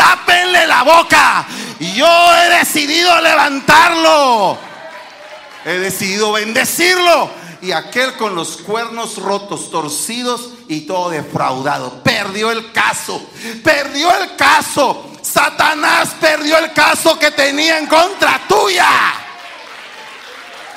[0.00, 1.46] tápenle la boca.
[1.78, 4.58] Yo he decidido levantarlo.
[5.66, 7.30] He decidido bendecirlo
[7.60, 12.02] y aquel con los cuernos rotos, torcidos y todo defraudado.
[12.02, 13.22] Perdió el caso,
[13.62, 15.10] perdió el caso.
[15.20, 18.88] Satanás perdió el caso que tenía en contra tuya.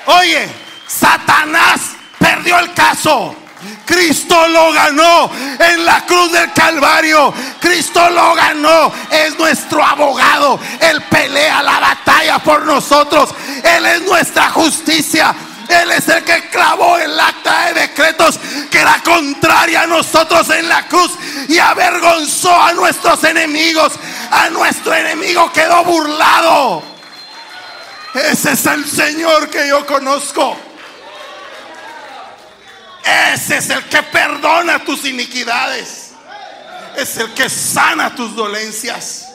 [0.06, 0.50] Oye,
[0.86, 3.38] Satanás perdió el caso.
[3.86, 5.30] Cristo lo ganó
[5.60, 7.34] en la cruz del Calvario.
[7.60, 8.92] Cristo lo ganó.
[9.10, 10.60] Es nuestro abogado.
[10.80, 13.30] Él pelea la batalla por nosotros.
[13.64, 15.36] Él es nuestra justicia.
[15.68, 20.68] Él es el que clavó el acta de decretos que era contraria a nosotros en
[20.68, 21.12] la cruz
[21.48, 23.94] y avergonzó a nuestros enemigos.
[24.32, 26.84] A nuestro enemigo quedó burlado.
[28.14, 30.56] Ese es el Señor que yo conozco.
[33.04, 36.12] Ese es el que perdona tus iniquidades.
[36.96, 39.30] Es el que sana tus dolencias.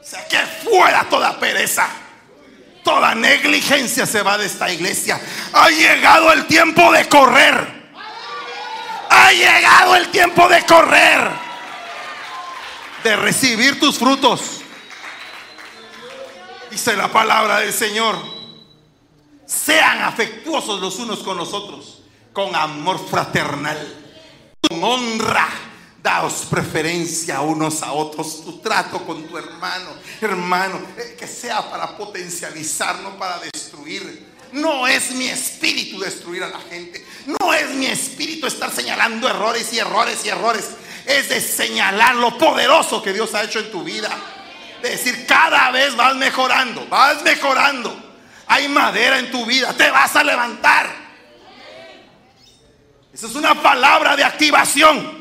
[0.00, 1.88] O sea, que fuera toda pereza.
[2.84, 5.20] Toda negligencia se va de esta iglesia.
[5.52, 7.80] Ha llegado el tiempo de correr.
[9.10, 11.30] Ha llegado el tiempo de correr.
[13.02, 14.60] De recibir tus frutos.
[16.70, 18.39] Dice la palabra del Señor
[19.50, 23.78] sean afectuosos los unos con los otros, con amor fraternal,
[24.68, 25.48] con honra.
[26.02, 29.90] Daos preferencia unos a otros, tu trato con tu hermano,
[30.22, 34.30] hermano, eh, que sea para potencializar, no para destruir.
[34.52, 37.04] No es mi espíritu destruir a la gente.
[37.26, 40.70] No es mi espíritu estar señalando errores y errores y errores.
[41.04, 44.08] Es de señalar lo poderoso que Dios ha hecho en tu vida.
[44.80, 48.09] De decir, cada vez vas mejorando, vas mejorando.
[48.50, 49.72] Hay madera en tu vida.
[49.74, 50.90] Te vas a levantar.
[53.12, 55.20] Esa es una palabra de activación.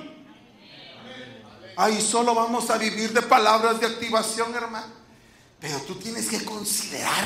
[1.78, 4.92] Ay, solo vamos a vivir de palabras de activación, hermano.
[5.60, 7.24] Pero tú tienes que considerar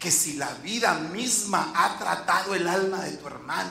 [0.00, 3.70] que si la vida misma ha tratado el alma de tu hermano,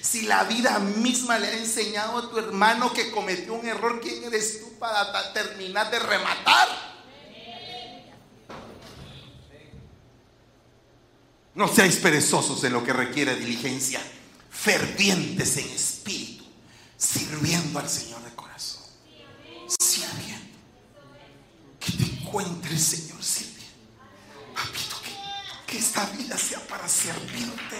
[0.00, 4.24] si la vida misma le ha enseñado a tu hermano que cometió un error, ¿quién
[4.24, 6.95] eres tú para terminar de rematar?
[11.56, 13.98] No seáis perezosos en lo que requiere diligencia,
[14.50, 16.44] fervientes en espíritu,
[16.98, 18.82] sirviendo al Señor de corazón.
[19.80, 20.54] Sirviendo.
[21.80, 23.72] Que te encuentre el Señor sirviendo.
[24.54, 27.76] Papito, que, que esta vida sea para servirte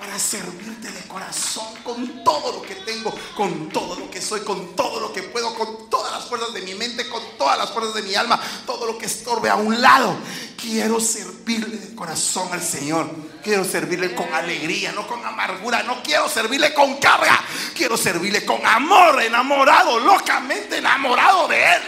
[0.00, 4.74] para servirte de corazón con todo lo que tengo, con todo lo que soy, con
[4.74, 7.94] todo lo que puedo, con todas las fuerzas de mi mente, con todas las fuerzas
[7.94, 10.16] de mi alma, todo lo que estorbe a un lado.
[10.56, 13.10] Quiero servirle de corazón al Señor.
[13.44, 15.82] Quiero servirle con alegría, no con amargura.
[15.82, 17.38] No quiero servirle con carga.
[17.74, 21.82] Quiero servirle con amor, enamorado, locamente enamorado de Él,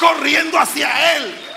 [0.00, 1.47] corriendo hacia Él.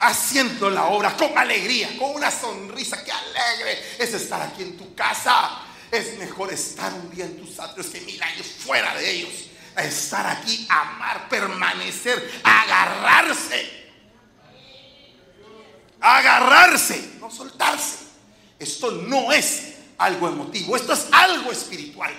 [0.00, 3.04] Haciendo la obra con alegría, con una sonrisa.
[3.04, 5.62] que alegre es estar aquí en tu casa.
[5.90, 9.46] Es mejor estar un día en tus atrios que mil años fuera de ellos.
[9.76, 13.80] estar aquí, amar, permanecer, agarrarse.
[16.00, 17.98] Agarrarse, no soltarse.
[18.58, 22.12] Esto no es algo emotivo, esto es algo espiritual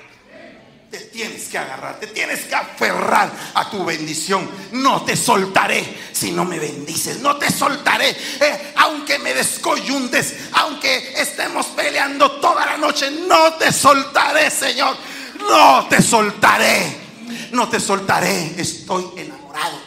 [0.92, 4.52] te tienes que agarrar, te tienes que aferrar a tu bendición.
[4.74, 11.14] No te soltaré si no me bendices, no te soltaré, eh, aunque me descoyuntes, aunque
[11.16, 14.98] estemos peleando toda la noche, no te soltaré, Señor,
[15.40, 16.98] no te soltaré,
[17.54, 19.80] no te soltaré, estoy enamorado.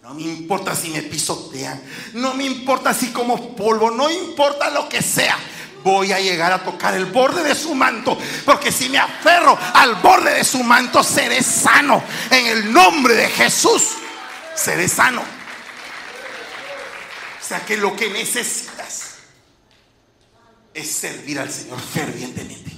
[0.00, 1.82] No me importa si me pisotean,
[2.14, 5.36] no me importa si como polvo, no importa lo que sea
[5.82, 8.18] voy a llegar a tocar el borde de su manto.
[8.44, 12.02] Porque si me aferro al borde de su manto, seré sano.
[12.30, 13.82] En el nombre de Jesús,
[14.54, 15.22] seré sano.
[17.40, 19.14] O sea que lo que necesitas
[20.74, 22.72] es servir al Señor fervientemente.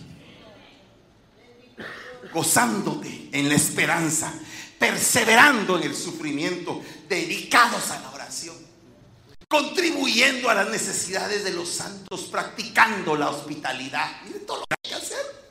[2.32, 4.32] Gozándote en la esperanza,
[4.78, 8.19] perseverando en el sufrimiento, dedicados a la oración
[9.50, 14.22] contribuyendo a las necesidades de los santos, practicando la hospitalidad.
[14.22, 15.50] Miren todo lo que hay que hacer.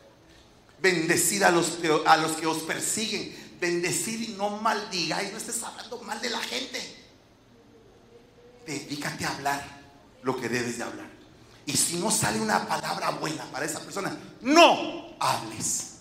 [0.79, 3.57] Bendecid a los, que, a los que os persiguen.
[3.59, 5.33] Bendecid y no maldigáis.
[5.33, 6.81] No estés hablando mal de la gente.
[8.65, 9.65] Dedícate a hablar
[10.23, 11.09] lo que debes de hablar.
[11.65, 15.95] Y si no sale una palabra buena para esa persona, no hables.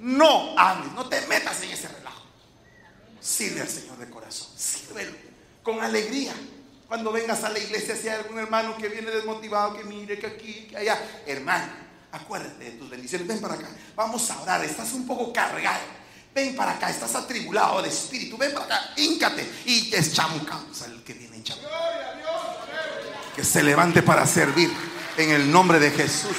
[0.00, 0.92] No hables.
[0.94, 2.24] No te metas en ese relajo.
[3.20, 4.48] Sirve al Señor de corazón.
[4.56, 5.30] Sírvelo
[5.70, 6.32] con alegría.
[6.88, 10.26] Cuando vengas a la iglesia, si hay algún hermano que viene desmotivado, que mire, que
[10.26, 11.66] aquí, que allá, hermano,
[12.10, 13.28] acuérdate de tus bendiciones.
[13.28, 14.64] Ven para acá, vamos a orar.
[14.64, 16.00] Estás un poco cargado.
[16.34, 18.36] Ven para acá, estás atribulado de espíritu.
[18.36, 21.76] Ven para acá, híncate y deschamucamos al que viene chamucado.
[23.36, 24.72] Que se levante para servir
[25.16, 26.36] en el nombre de Jesús.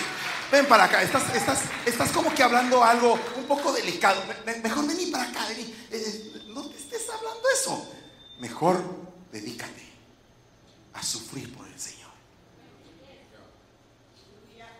[0.51, 4.21] Ven para acá, estás, estás, estás como que hablando algo un poco delicado.
[4.61, 5.63] Mejor vení para acá, vení.
[5.91, 7.87] Eh, eh, no te estés hablando eso.
[8.37, 9.83] mejor dedícate
[10.93, 12.11] a sufrir por el Señor.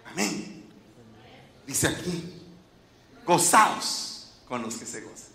[0.06, 0.70] Amén.
[1.66, 2.42] Dice aquí,
[3.26, 5.32] gozaos con los que se gozan.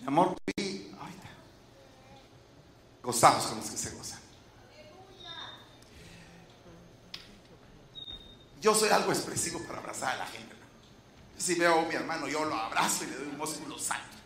[0.00, 0.36] Mi amor,
[3.02, 4.20] gozaos con los que se gozan.
[8.60, 10.54] Yo soy algo expresivo para abrazar a la gente.
[11.38, 14.18] Si veo a mi hermano, yo lo abrazo y le doy un músculo santo.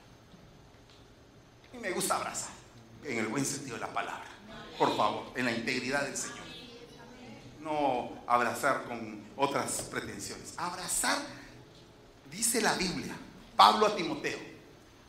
[1.72, 2.50] Y me gusta abrazar,
[3.05, 4.24] en el buen sentido de la palabra.
[4.78, 6.44] Por favor, en la integridad del Señor.
[7.61, 10.55] No abrazar con otras pretensiones.
[10.57, 11.18] Abrazar,
[12.30, 13.16] dice la Biblia,
[13.57, 14.38] Pablo a Timoteo,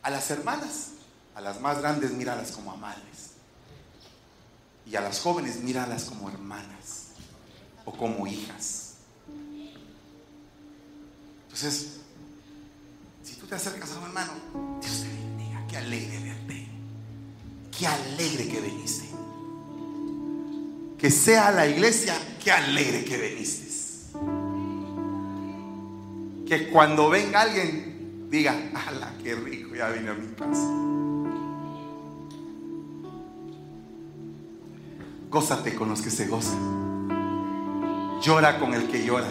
[0.02, 0.92] a las hermanas,
[1.34, 3.32] a las más grandes míralas como amables.
[4.86, 7.08] Y a las jóvenes míralas como hermanas
[7.84, 8.94] o como hijas.
[11.44, 12.00] Entonces,
[13.22, 14.32] si tú te acercas a un hermano,
[14.80, 16.35] Dios te bendiga, qué alegre verte,
[17.78, 19.06] qué alegre que viniste.
[20.98, 23.66] Que sea la iglesia, qué alegre que viniste.
[26.46, 30.70] Que cuando venga alguien diga, ala, qué rico, ya vine a mi casa.
[35.28, 37.08] Gózate con los que se gozan.
[38.22, 39.28] Llora con el que llora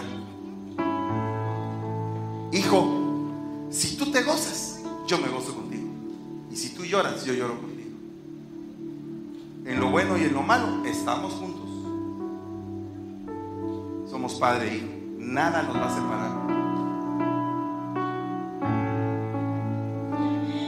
[2.55, 5.89] hijo, si tú te gozas, yo me gozo contigo.
[6.51, 7.74] Y si tú lloras, yo lloro contigo.
[9.65, 11.69] En lo bueno y en lo malo, estamos juntos.
[14.09, 14.87] Somos padre e hijo.
[15.17, 16.45] Nada nos va a separar.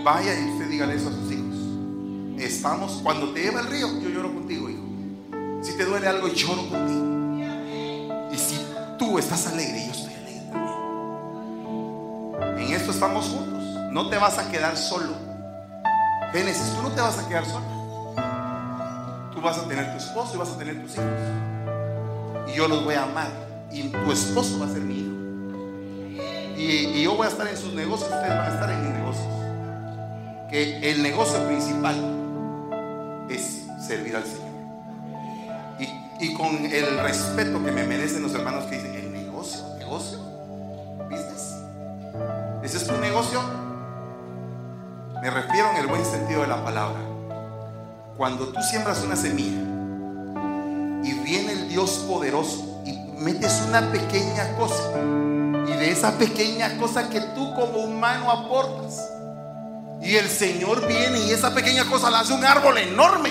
[0.03, 1.55] Vaya y usted dígale eso a sus hijos.
[2.37, 4.83] Estamos, cuando te lleva el río, yo lloro contigo, hijo.
[5.61, 7.05] Si te duele algo, lloro contigo.
[8.31, 8.59] Y si
[8.97, 10.07] tú estás alegre, yo estoy
[12.91, 13.63] estamos juntos.
[13.91, 15.13] No te vas a quedar solo.
[16.31, 17.76] Génesis, tú no te vas a quedar solo.
[19.38, 21.05] Tú vas a tener tu esposo y vas a tener tus hijos.
[22.47, 23.27] Y yo los voy a amar.
[23.71, 25.13] Y tu esposo va a ser mi hijo.
[26.57, 29.27] Y, yo voy a estar en sus negocios, ustedes van a estar en mis negocios.
[30.49, 31.95] Que el negocio principal
[33.29, 34.47] es servir al Señor.
[36.19, 40.17] Y, con el respeto que me merecen los hermanos que dicen, el negocio, negocio,
[42.63, 43.39] ¿Ese es tu negocio?
[45.21, 47.16] Me refiero en el buen sentido de la palabra.
[48.18, 49.61] Cuando tú siembras una semilla
[51.03, 54.84] y viene el Dios poderoso y metes una pequeña cosa
[55.68, 59.09] y de esa pequeña cosa que tú como humano aportas
[60.01, 63.30] y el Señor viene y esa pequeña cosa la hace un árbol enorme.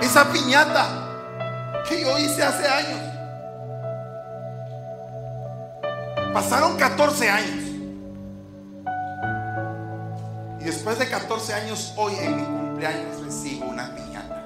[0.00, 3.10] Esa piñata que yo hice hace años
[6.32, 7.69] Pasaron 14 años.
[10.60, 14.44] Y después de 14 años, hoy en mi cumpleaños recibo una piñata.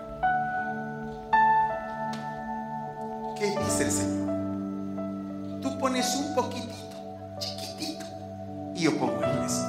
[3.36, 5.60] ¿Qué dice el Señor?
[5.60, 6.96] Tú pones un poquitito,
[7.40, 8.06] chiquitito,
[8.76, 9.66] y yo pongo el resto.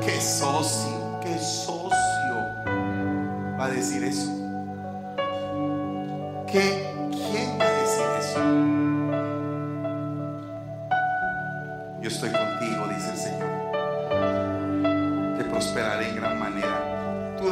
[0.00, 1.20] ¿Qué socio?
[1.20, 1.92] ¿Qué socio
[3.60, 4.30] va a decir eso?
[6.50, 7.67] ¿Qué, ¿Quién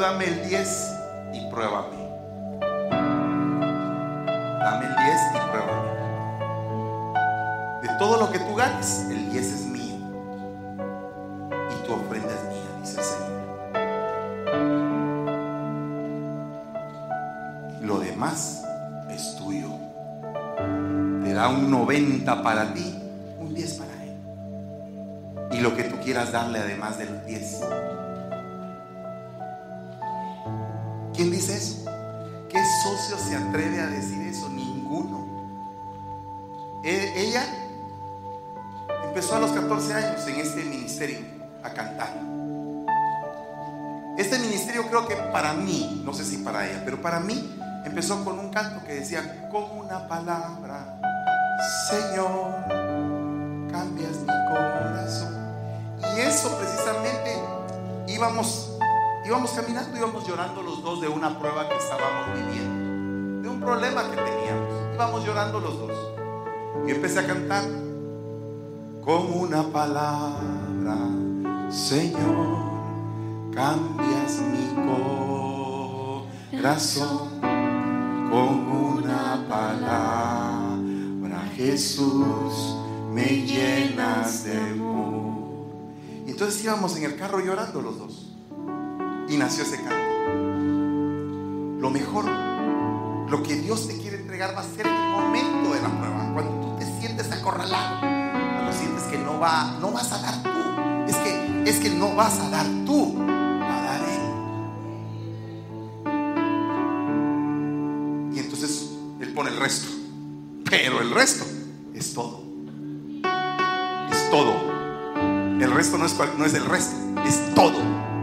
[0.07, 0.95] dame el 10
[1.33, 1.97] y pruébame.
[4.61, 5.91] Dame el 10 y pruébame.
[7.83, 9.97] De todo lo que tú ganes, el 10 es mío.
[11.51, 13.33] Y tu ofrenda es mía, dice el Señor.
[17.83, 18.65] Lo demás
[19.11, 19.71] es tuyo.
[21.25, 22.97] Te da un 90 para ti,
[23.41, 23.97] un 10 para
[25.53, 27.61] y lo que tú quieras darle además de los 10.
[31.29, 31.85] ¿Quién dice eso?
[32.49, 34.49] ¿Qué socio se atreve a decir eso?
[34.49, 35.27] Ninguno.
[36.85, 37.45] E, ella
[39.09, 41.19] empezó a los 14 años en este ministerio
[41.65, 42.15] a cantar.
[44.17, 48.25] Este ministerio creo que para mí, no sé si para ella, pero para mí empezó
[48.25, 51.01] con un canto que decía, con una palabra,
[51.91, 52.55] Señor,
[53.73, 55.35] cambias mi corazón.
[56.17, 57.37] Y eso precisamente
[58.07, 58.66] íbamos,
[59.27, 64.11] íbamos caminando, íbamos llorando los dos de una prueba que estábamos viviendo, de un problema
[64.11, 64.95] que teníamos.
[64.95, 65.93] Íbamos llorando los dos.
[66.87, 67.65] Y empecé a cantar
[69.05, 70.97] con una palabra,
[71.71, 72.67] Señor,
[73.53, 74.75] cambias mi
[76.51, 77.41] corazón
[78.31, 80.77] con una palabra,
[81.57, 82.77] Jesús,
[83.13, 84.77] me llenas de
[86.37, 88.26] entonces íbamos en el carro llorando los dos.
[89.39, 89.95] Nació ese canto.
[91.79, 95.89] Lo mejor, lo que Dios te quiere entregar va a ser el momento de la
[95.91, 96.31] prueba.
[96.33, 98.01] Cuando tú te sientes acorralado.
[98.01, 100.49] Cuando sientes que no, va, no vas a dar tú.
[101.07, 103.15] Es que, es que no vas a dar tú.
[103.61, 104.23] Va a dar Él.
[108.35, 109.89] Y entonces Él pone el resto.
[110.71, 111.45] Pero el resto
[111.95, 112.41] es todo.
[114.11, 114.55] Es todo.
[115.61, 118.16] El resto no es, no es el resto, es todo.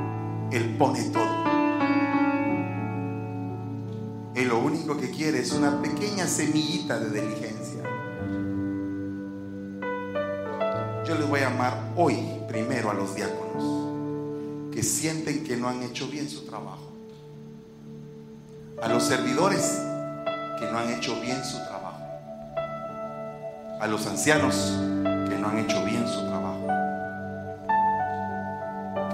[0.54, 1.44] Él pone todo.
[4.36, 7.84] Él lo único que quiere es una pequeña semillita de diligencia.
[11.06, 15.84] Yo les voy a amar hoy primero a los diáconos que sienten que no han
[15.84, 16.92] hecho bien su trabajo.
[18.82, 19.82] A los servidores
[20.60, 21.84] que no han hecho bien su trabajo
[23.84, 24.80] a los ancianos
[25.28, 26.43] que no han hecho bien su trabajo,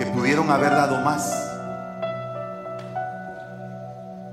[0.09, 1.33] pudieron haber dado más.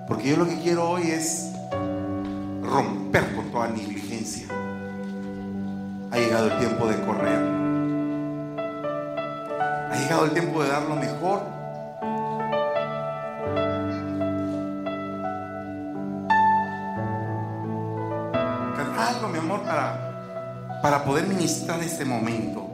[0.07, 1.53] Porque yo lo que quiero hoy es
[2.62, 4.47] romper con toda negligencia.
[6.11, 7.39] Ha llegado el tiempo de correr.
[9.91, 11.57] Ha llegado el tiempo de dar lo mejor
[18.99, 20.07] algo, mi amor, para
[20.83, 22.65] para poder ministrar este momento.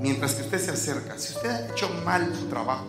[0.00, 2.86] Mientras que usted se acerca, si usted ha hecho mal su trabajo,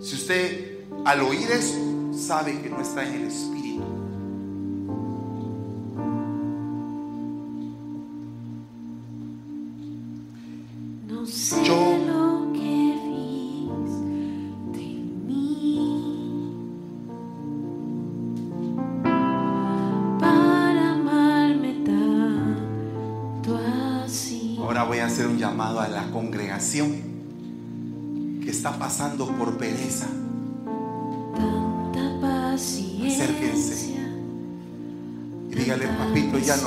[0.00, 3.65] si usted al oír eso sabe que no está en el Espíritu,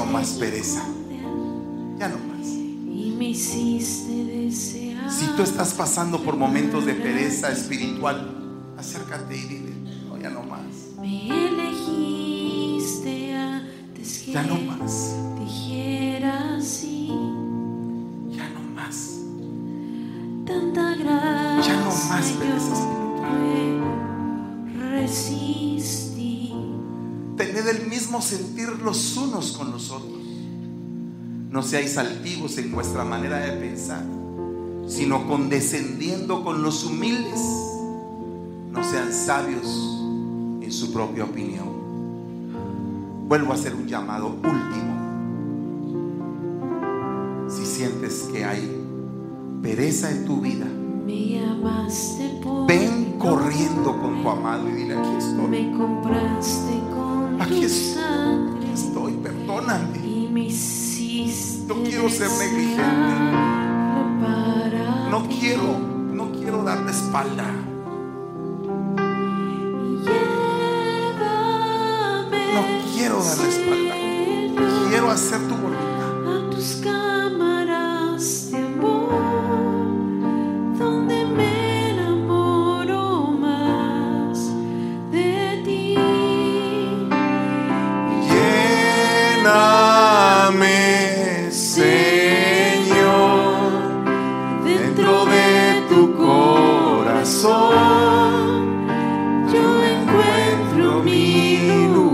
[0.10, 0.84] más pereza.
[1.98, 2.48] Ya no más.
[5.14, 9.74] Si tú estás pasando por momentos de pereza espiritual, acércate y dile,
[10.08, 10.62] no, ya no más.
[14.32, 15.16] Ya no más.
[18.30, 19.20] Ya no más.
[20.46, 21.74] Tanta gracia.
[21.74, 23.00] Ya no más pereza
[25.02, 25.49] el
[28.10, 30.18] mismo sentir los unos con los otros.
[31.52, 34.04] No seáis altivos en vuestra manera de pensar,
[34.88, 37.40] sino condescendiendo con los humildes.
[38.72, 39.68] No sean sabios
[40.60, 41.70] en su propia opinión.
[43.28, 44.98] Vuelvo a hacer un llamado último.
[47.48, 48.76] Si sientes que hay
[49.62, 50.66] pereza en tu vida,
[52.68, 55.48] ven corriendo con tu amado y dile aquí estoy.
[55.48, 56.99] Me compraste con
[57.40, 59.14] Aquí estoy.
[59.24, 60.00] perdóname.
[61.68, 63.14] No quiero ser negligente.
[65.10, 65.80] No quiero,
[66.14, 67.46] no quiero dar la espalda.
[72.54, 72.64] No
[72.94, 73.96] quiero dar la espalda.
[74.90, 76.99] Quiero hacer tu voluntad.
[101.60, 102.09] 一路。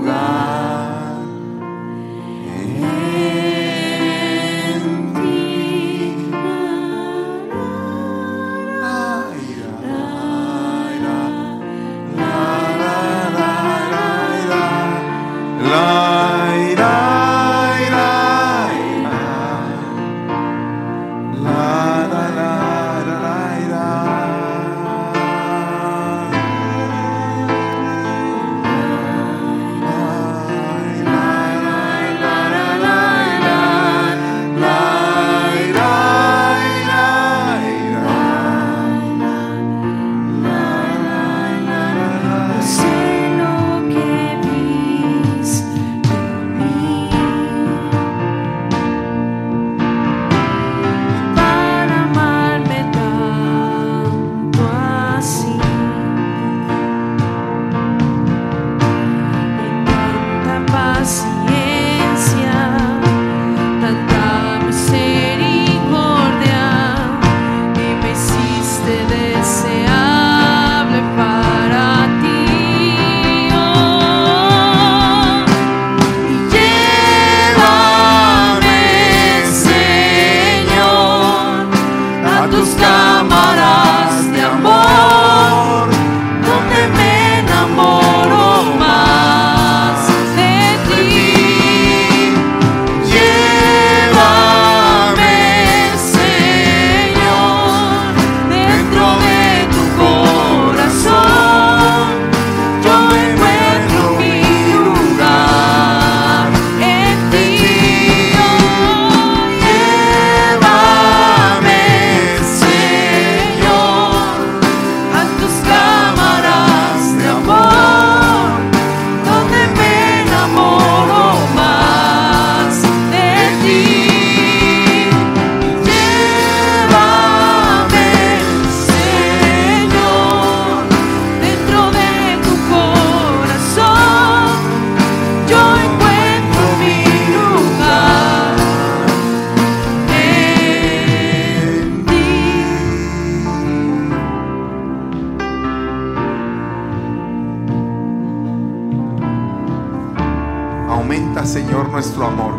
[151.95, 152.53] Nuestro amor.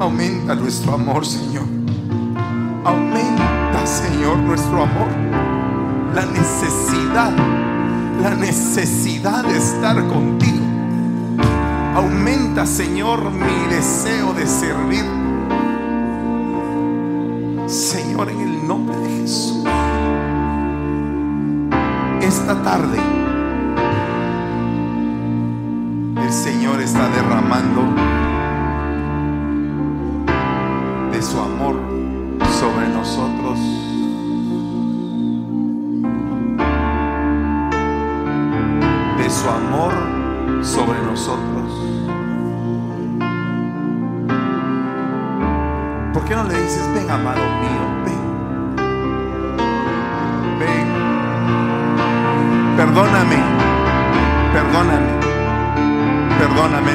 [0.00, 1.62] Aumenta nuestro amor, Señor.
[2.84, 5.06] Aumenta, Señor, nuestro amor.
[6.16, 7.30] La necesidad,
[8.20, 10.64] la necesidad de estar contigo.
[11.94, 15.04] Aumenta, Señor, mi deseo de servir.
[17.68, 19.64] Señor, en el nombre de Jesús.
[22.20, 22.98] Esta tarde,
[26.86, 27.82] está derramando
[31.10, 31.74] de su amor
[32.60, 33.95] sobre nosotros.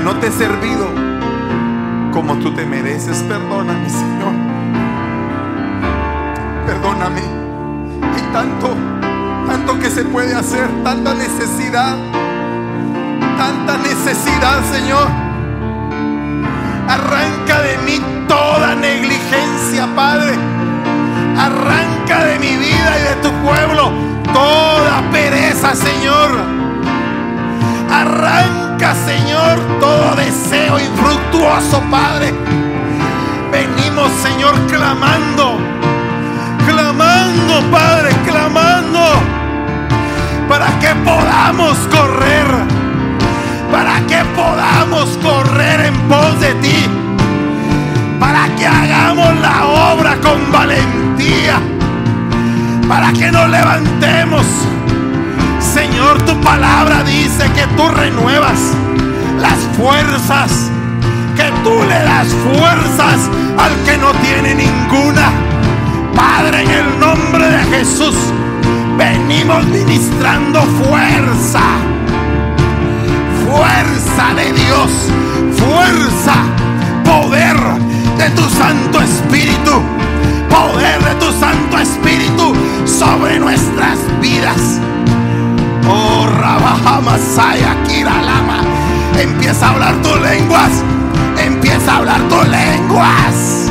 [0.04, 0.88] No te he servido
[2.12, 3.24] como tú te mereces.
[3.24, 4.34] Perdóname, Señor.
[6.66, 7.22] Perdóname.
[8.14, 8.76] Hay tanto,
[9.48, 11.96] tanto que se puede hacer, tanta necesidad,
[13.38, 15.08] tanta necesidad, Señor.
[16.88, 20.34] Arranca de mí toda negligencia, Padre.
[21.38, 23.92] Arranca de mi vida y de tu pueblo
[24.34, 26.30] toda pereza, Señor.
[27.92, 32.34] Arranca, Señor, todo deseo infructuoso, Padre.
[33.52, 35.60] Venimos, Señor, clamando,
[36.66, 39.00] clamando, Padre, clamando,
[40.50, 42.48] para que podamos correr,
[43.72, 46.90] para que podamos correr en pos de ti,
[48.20, 51.62] para que hagamos la obra con valentía
[52.88, 54.46] para que nos levantemos.
[55.82, 58.60] Señor, tu palabra dice que tú renuevas
[59.40, 60.70] las fuerzas,
[61.36, 63.18] que tú le das fuerzas
[63.58, 65.32] al que no tiene ninguna.
[66.16, 68.16] Padre, en el nombre de Jesús,
[68.96, 71.64] venimos ministrando fuerza,
[73.48, 74.92] fuerza de Dios,
[75.58, 76.36] fuerza,
[77.04, 77.58] poder
[78.20, 79.82] de tu Santo Espíritu
[80.48, 82.54] poder de tu Santo Espíritu
[82.86, 84.82] sobre nuestras vidas.
[85.88, 88.62] Oh, Rabajamasaya, Kiralama.
[89.20, 90.72] Empieza a hablar tus lenguas.
[91.38, 93.70] Empieza a hablar tus lenguas.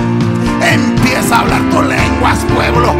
[0.60, 2.94] Empieza a hablar tus lenguas, pueblo.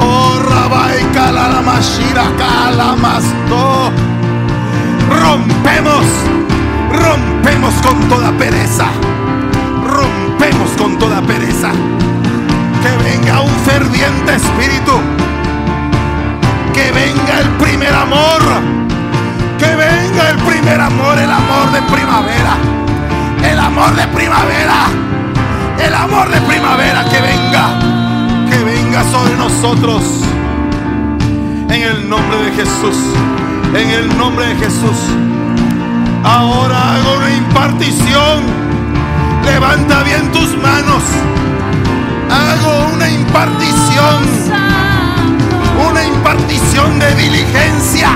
[0.00, 3.90] Oh, Rabai Kalalamashira Kalamasto.
[5.20, 6.06] Rompemos,
[6.90, 8.86] rompemos con toda pereza.
[9.84, 11.70] Rompemos con toda pereza
[12.82, 14.92] que venga un ferviente espíritu,
[16.72, 18.40] que venga el primer amor,
[19.58, 22.56] que venga el primer amor, el amor de primavera,
[23.50, 24.86] el amor de primavera,
[25.78, 27.78] el amor de primavera, que venga,
[28.50, 30.02] que venga sobre nosotros,
[31.68, 32.96] en el nombre de Jesús,
[33.74, 34.98] en el nombre de Jesús.
[36.24, 38.42] Ahora hago una impartición,
[39.44, 41.02] levanta bien tus manos
[42.32, 44.71] hago una impartición,
[46.22, 48.10] impartición de diligencia,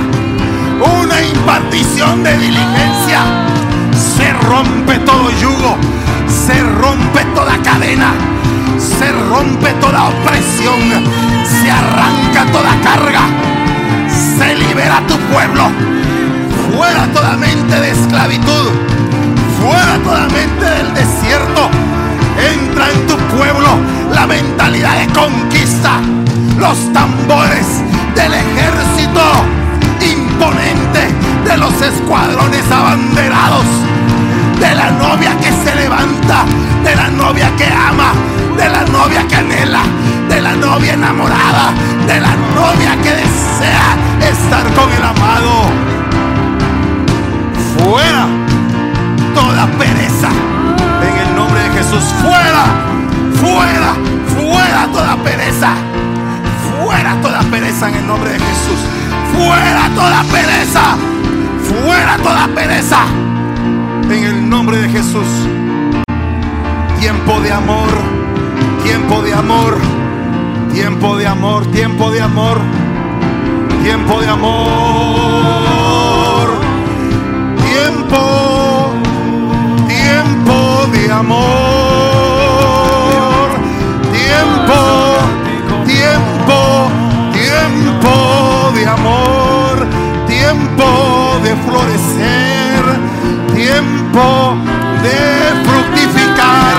[1.03, 3.21] una impartición de diligencia.
[3.93, 5.77] Se rompe todo yugo,
[6.29, 8.13] se rompe toda cadena,
[8.79, 10.79] se rompe toda opresión,
[11.43, 13.23] se arranca toda carga,
[14.09, 15.69] se libera tu pueblo,
[16.71, 18.71] fuera toda mente de esclavitud,
[19.61, 21.86] fuera toda mente del desierto
[22.85, 23.79] en tu pueblo.
[24.12, 26.01] La mentalidad de conquista,
[26.59, 27.66] los tambores
[28.14, 29.22] del ejército
[30.01, 31.09] imponente
[31.45, 33.66] de los escuadrones abanderados,
[34.61, 36.45] de la novia que se levanta,
[36.85, 38.12] de la novia que ama,
[38.57, 39.83] de la novia que anhela,
[40.29, 41.72] de la novia enamorada,
[42.07, 45.66] de la novia que desea estar con el amado.
[47.77, 48.27] Fuera
[49.35, 50.31] toda pereza
[51.87, 52.05] Jesús.
[52.20, 52.64] Fuera,
[53.34, 53.95] fuera,
[54.34, 55.74] fuera toda pereza.
[56.84, 58.78] Fuera toda pereza en el nombre de Jesús.
[59.32, 60.97] Fuera toda pereza.
[61.62, 63.05] Fuera toda pereza.
[64.03, 65.28] En el nombre de Jesús.
[66.99, 67.91] Tiempo de amor.
[68.82, 69.78] Tiempo de amor.
[70.72, 71.66] Tiempo de amor.
[71.70, 72.59] Tiempo de amor.
[73.84, 74.49] Tiempo de amor.
[77.62, 78.93] Tiempo.
[79.87, 81.66] Tiempo de amor.
[91.67, 92.83] Florecer.
[93.55, 94.57] Tiempo
[95.03, 95.21] de
[95.67, 96.77] fructificar,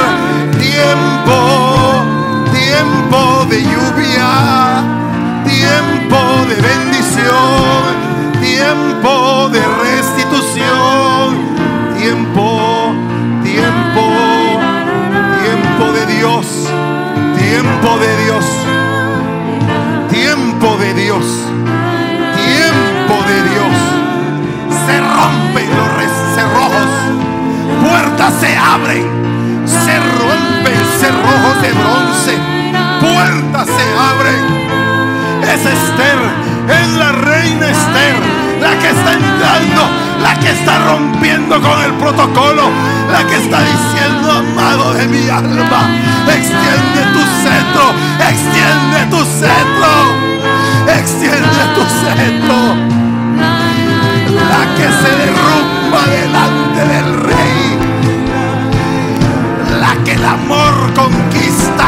[0.60, 1.38] tiempo,
[2.54, 4.84] tiempo de lluvia,
[5.44, 6.20] tiempo
[6.50, 7.82] de bendición,
[8.42, 11.28] tiempo de restitución,
[11.98, 12.94] tiempo,
[13.44, 14.06] tiempo,
[15.42, 16.46] tiempo de Dios,
[17.38, 18.46] tiempo de Dios,
[28.40, 29.06] se abren,
[29.66, 32.38] se rompen cerrojos de bronce,
[33.02, 34.44] puertas se abren.
[35.44, 36.20] Es Esther,
[36.70, 38.16] es la reina Esther,
[38.62, 39.82] la que está entrando,
[40.22, 42.70] la que está rompiendo con el protocolo,
[43.12, 45.90] la que está diciendo, amado de mi alma,
[46.28, 47.94] extiende tu cetro,
[48.30, 49.94] extiende tu cetro,
[50.88, 53.08] extiende tu cetro
[54.50, 57.57] la que se derrumba delante del rey,
[59.88, 61.88] la que el amor conquista,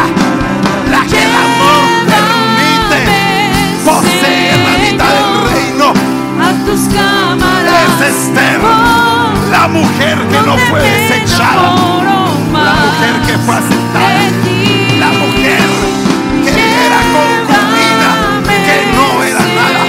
[0.90, 1.84] la que el amor
[2.14, 3.02] permite
[3.84, 5.88] poseer la mitad del reino.
[6.48, 8.02] a tus cámaras.
[8.02, 8.62] Es Esther,
[9.52, 11.76] la mujer que no fue desechada,
[12.54, 14.22] la mujer que fue aceptada,
[15.00, 15.64] la mujer
[16.46, 18.12] que era concubina,
[18.68, 19.84] que no era nada,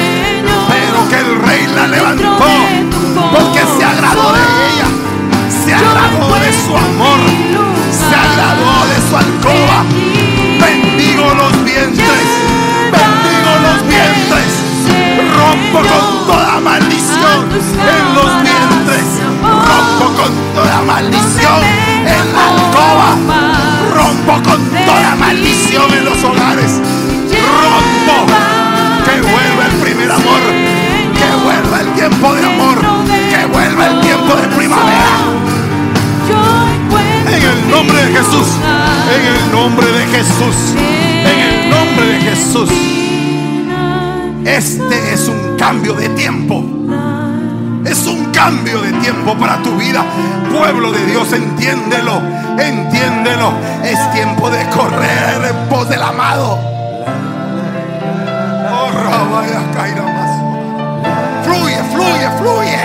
[0.68, 2.48] pero que el rey la levantó
[3.32, 4.88] porque se agradó de ella,
[5.64, 9.84] se agradó de su amor, se agradó de su alcoba.
[10.60, 12.26] Bendigo los vientres,
[12.92, 14.50] bendigo los vientres,
[15.38, 17.38] rompo con toda maldición
[17.94, 19.06] en los vientres,
[19.42, 21.60] rompo con toda maldición
[22.04, 23.10] en la alcoba,
[23.94, 26.59] rompo con toda maldición en los hogares,
[45.60, 46.64] cambio de tiempo.
[47.84, 50.02] Es un cambio de tiempo para tu vida.
[50.50, 52.22] Pueblo de Dios, entiéndelo,
[52.58, 53.52] entiéndelo.
[53.84, 56.58] Es tiempo de correr en pos del amado.
[58.72, 59.60] Oh, Rabaya
[60.16, 60.40] Maso.
[61.44, 62.78] Fluye, fluye, fluye,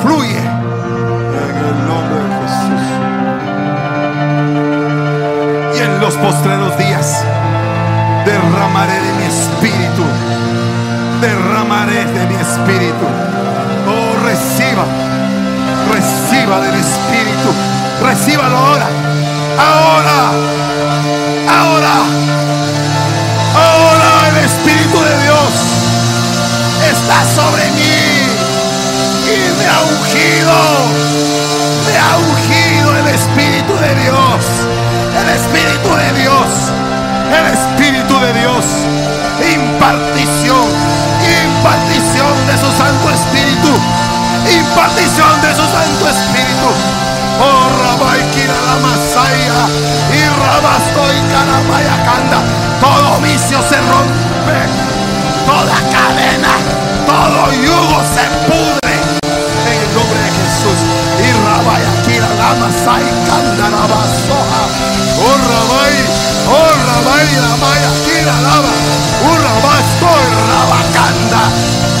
[0.00, 0.42] fluye.
[1.42, 2.84] En el nombre de Jesús.
[5.76, 7.24] Y en los postreros días
[8.24, 10.29] derramaré de mi espíritu.
[12.50, 13.06] Espíritu.
[13.86, 14.84] Oh, reciba,
[15.92, 17.50] reciba del espíritu.
[18.02, 18.88] Recíbalo ahora.
[19.56, 20.18] Ahora.
[21.58, 21.94] Ahora.
[23.54, 25.50] Ahora el espíritu de Dios
[26.90, 28.40] está sobre mí
[29.30, 30.56] y me ha ungido.
[31.86, 34.40] Me ha ungido el Espíritu de Dios.
[35.22, 36.48] El Espíritu de Dios.
[37.38, 38.64] El Espíritu de Dios.
[39.54, 40.39] Impartición.
[42.50, 43.70] De su Santo Espíritu.
[44.50, 46.66] Impartición de su Santo Espíritu.
[47.38, 49.70] Oh, Rabai Kira la Masaya.
[50.10, 52.42] Y Rabasto y Karamaya Kanda.
[52.82, 54.58] Todo vicio se rompe.
[55.46, 56.50] Toda cadena.
[57.06, 60.78] Todo yugo se pudre en el nombre de Jesús.
[61.22, 64.62] Y Rabai Akira Lama Sai Kandaraba Soha.
[65.22, 65.94] Oh Rabai,
[66.50, 68.74] oh Rabai Rabai Akira Lama.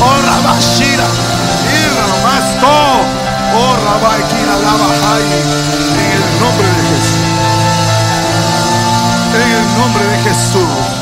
[0.02, 1.08] Oh Rabashira.
[1.72, 2.72] Y Ramasto.
[3.54, 5.24] Oh Rabai Akira Lama Hai.
[5.94, 7.20] En el nombre de Jesús.
[9.34, 10.99] En el nombre de Jesús.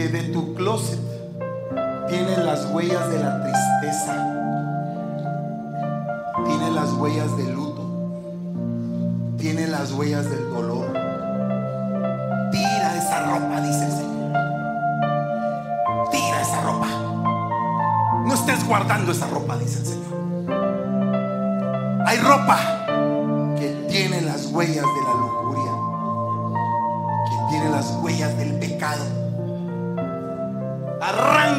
[0.00, 0.98] que de tu closet
[2.08, 4.14] tienes las huellas de la tristeza,
[6.46, 7.82] tiene las huellas del luto,
[9.36, 10.86] tiene las huellas del dolor.
[12.50, 14.32] Tira esa ropa, dice el Señor.
[16.10, 16.86] Tira esa ropa.
[18.24, 20.14] No estés guardando esa ropa, dice el Señor.
[22.06, 22.79] Hay ropa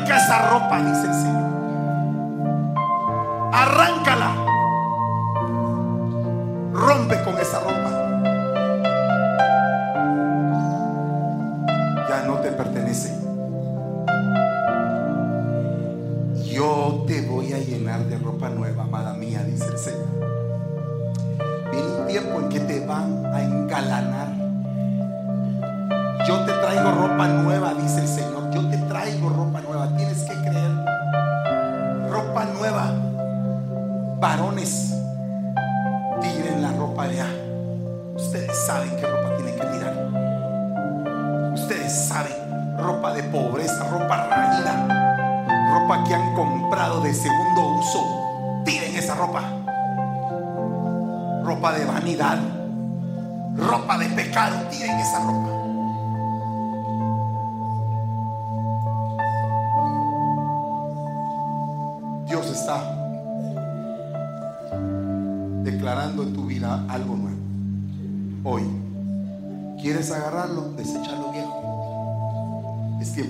[0.02, 1.51] nunca esa ropa, dice el Señor.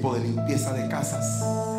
[0.01, 1.70] tiempo de limpieza de casas.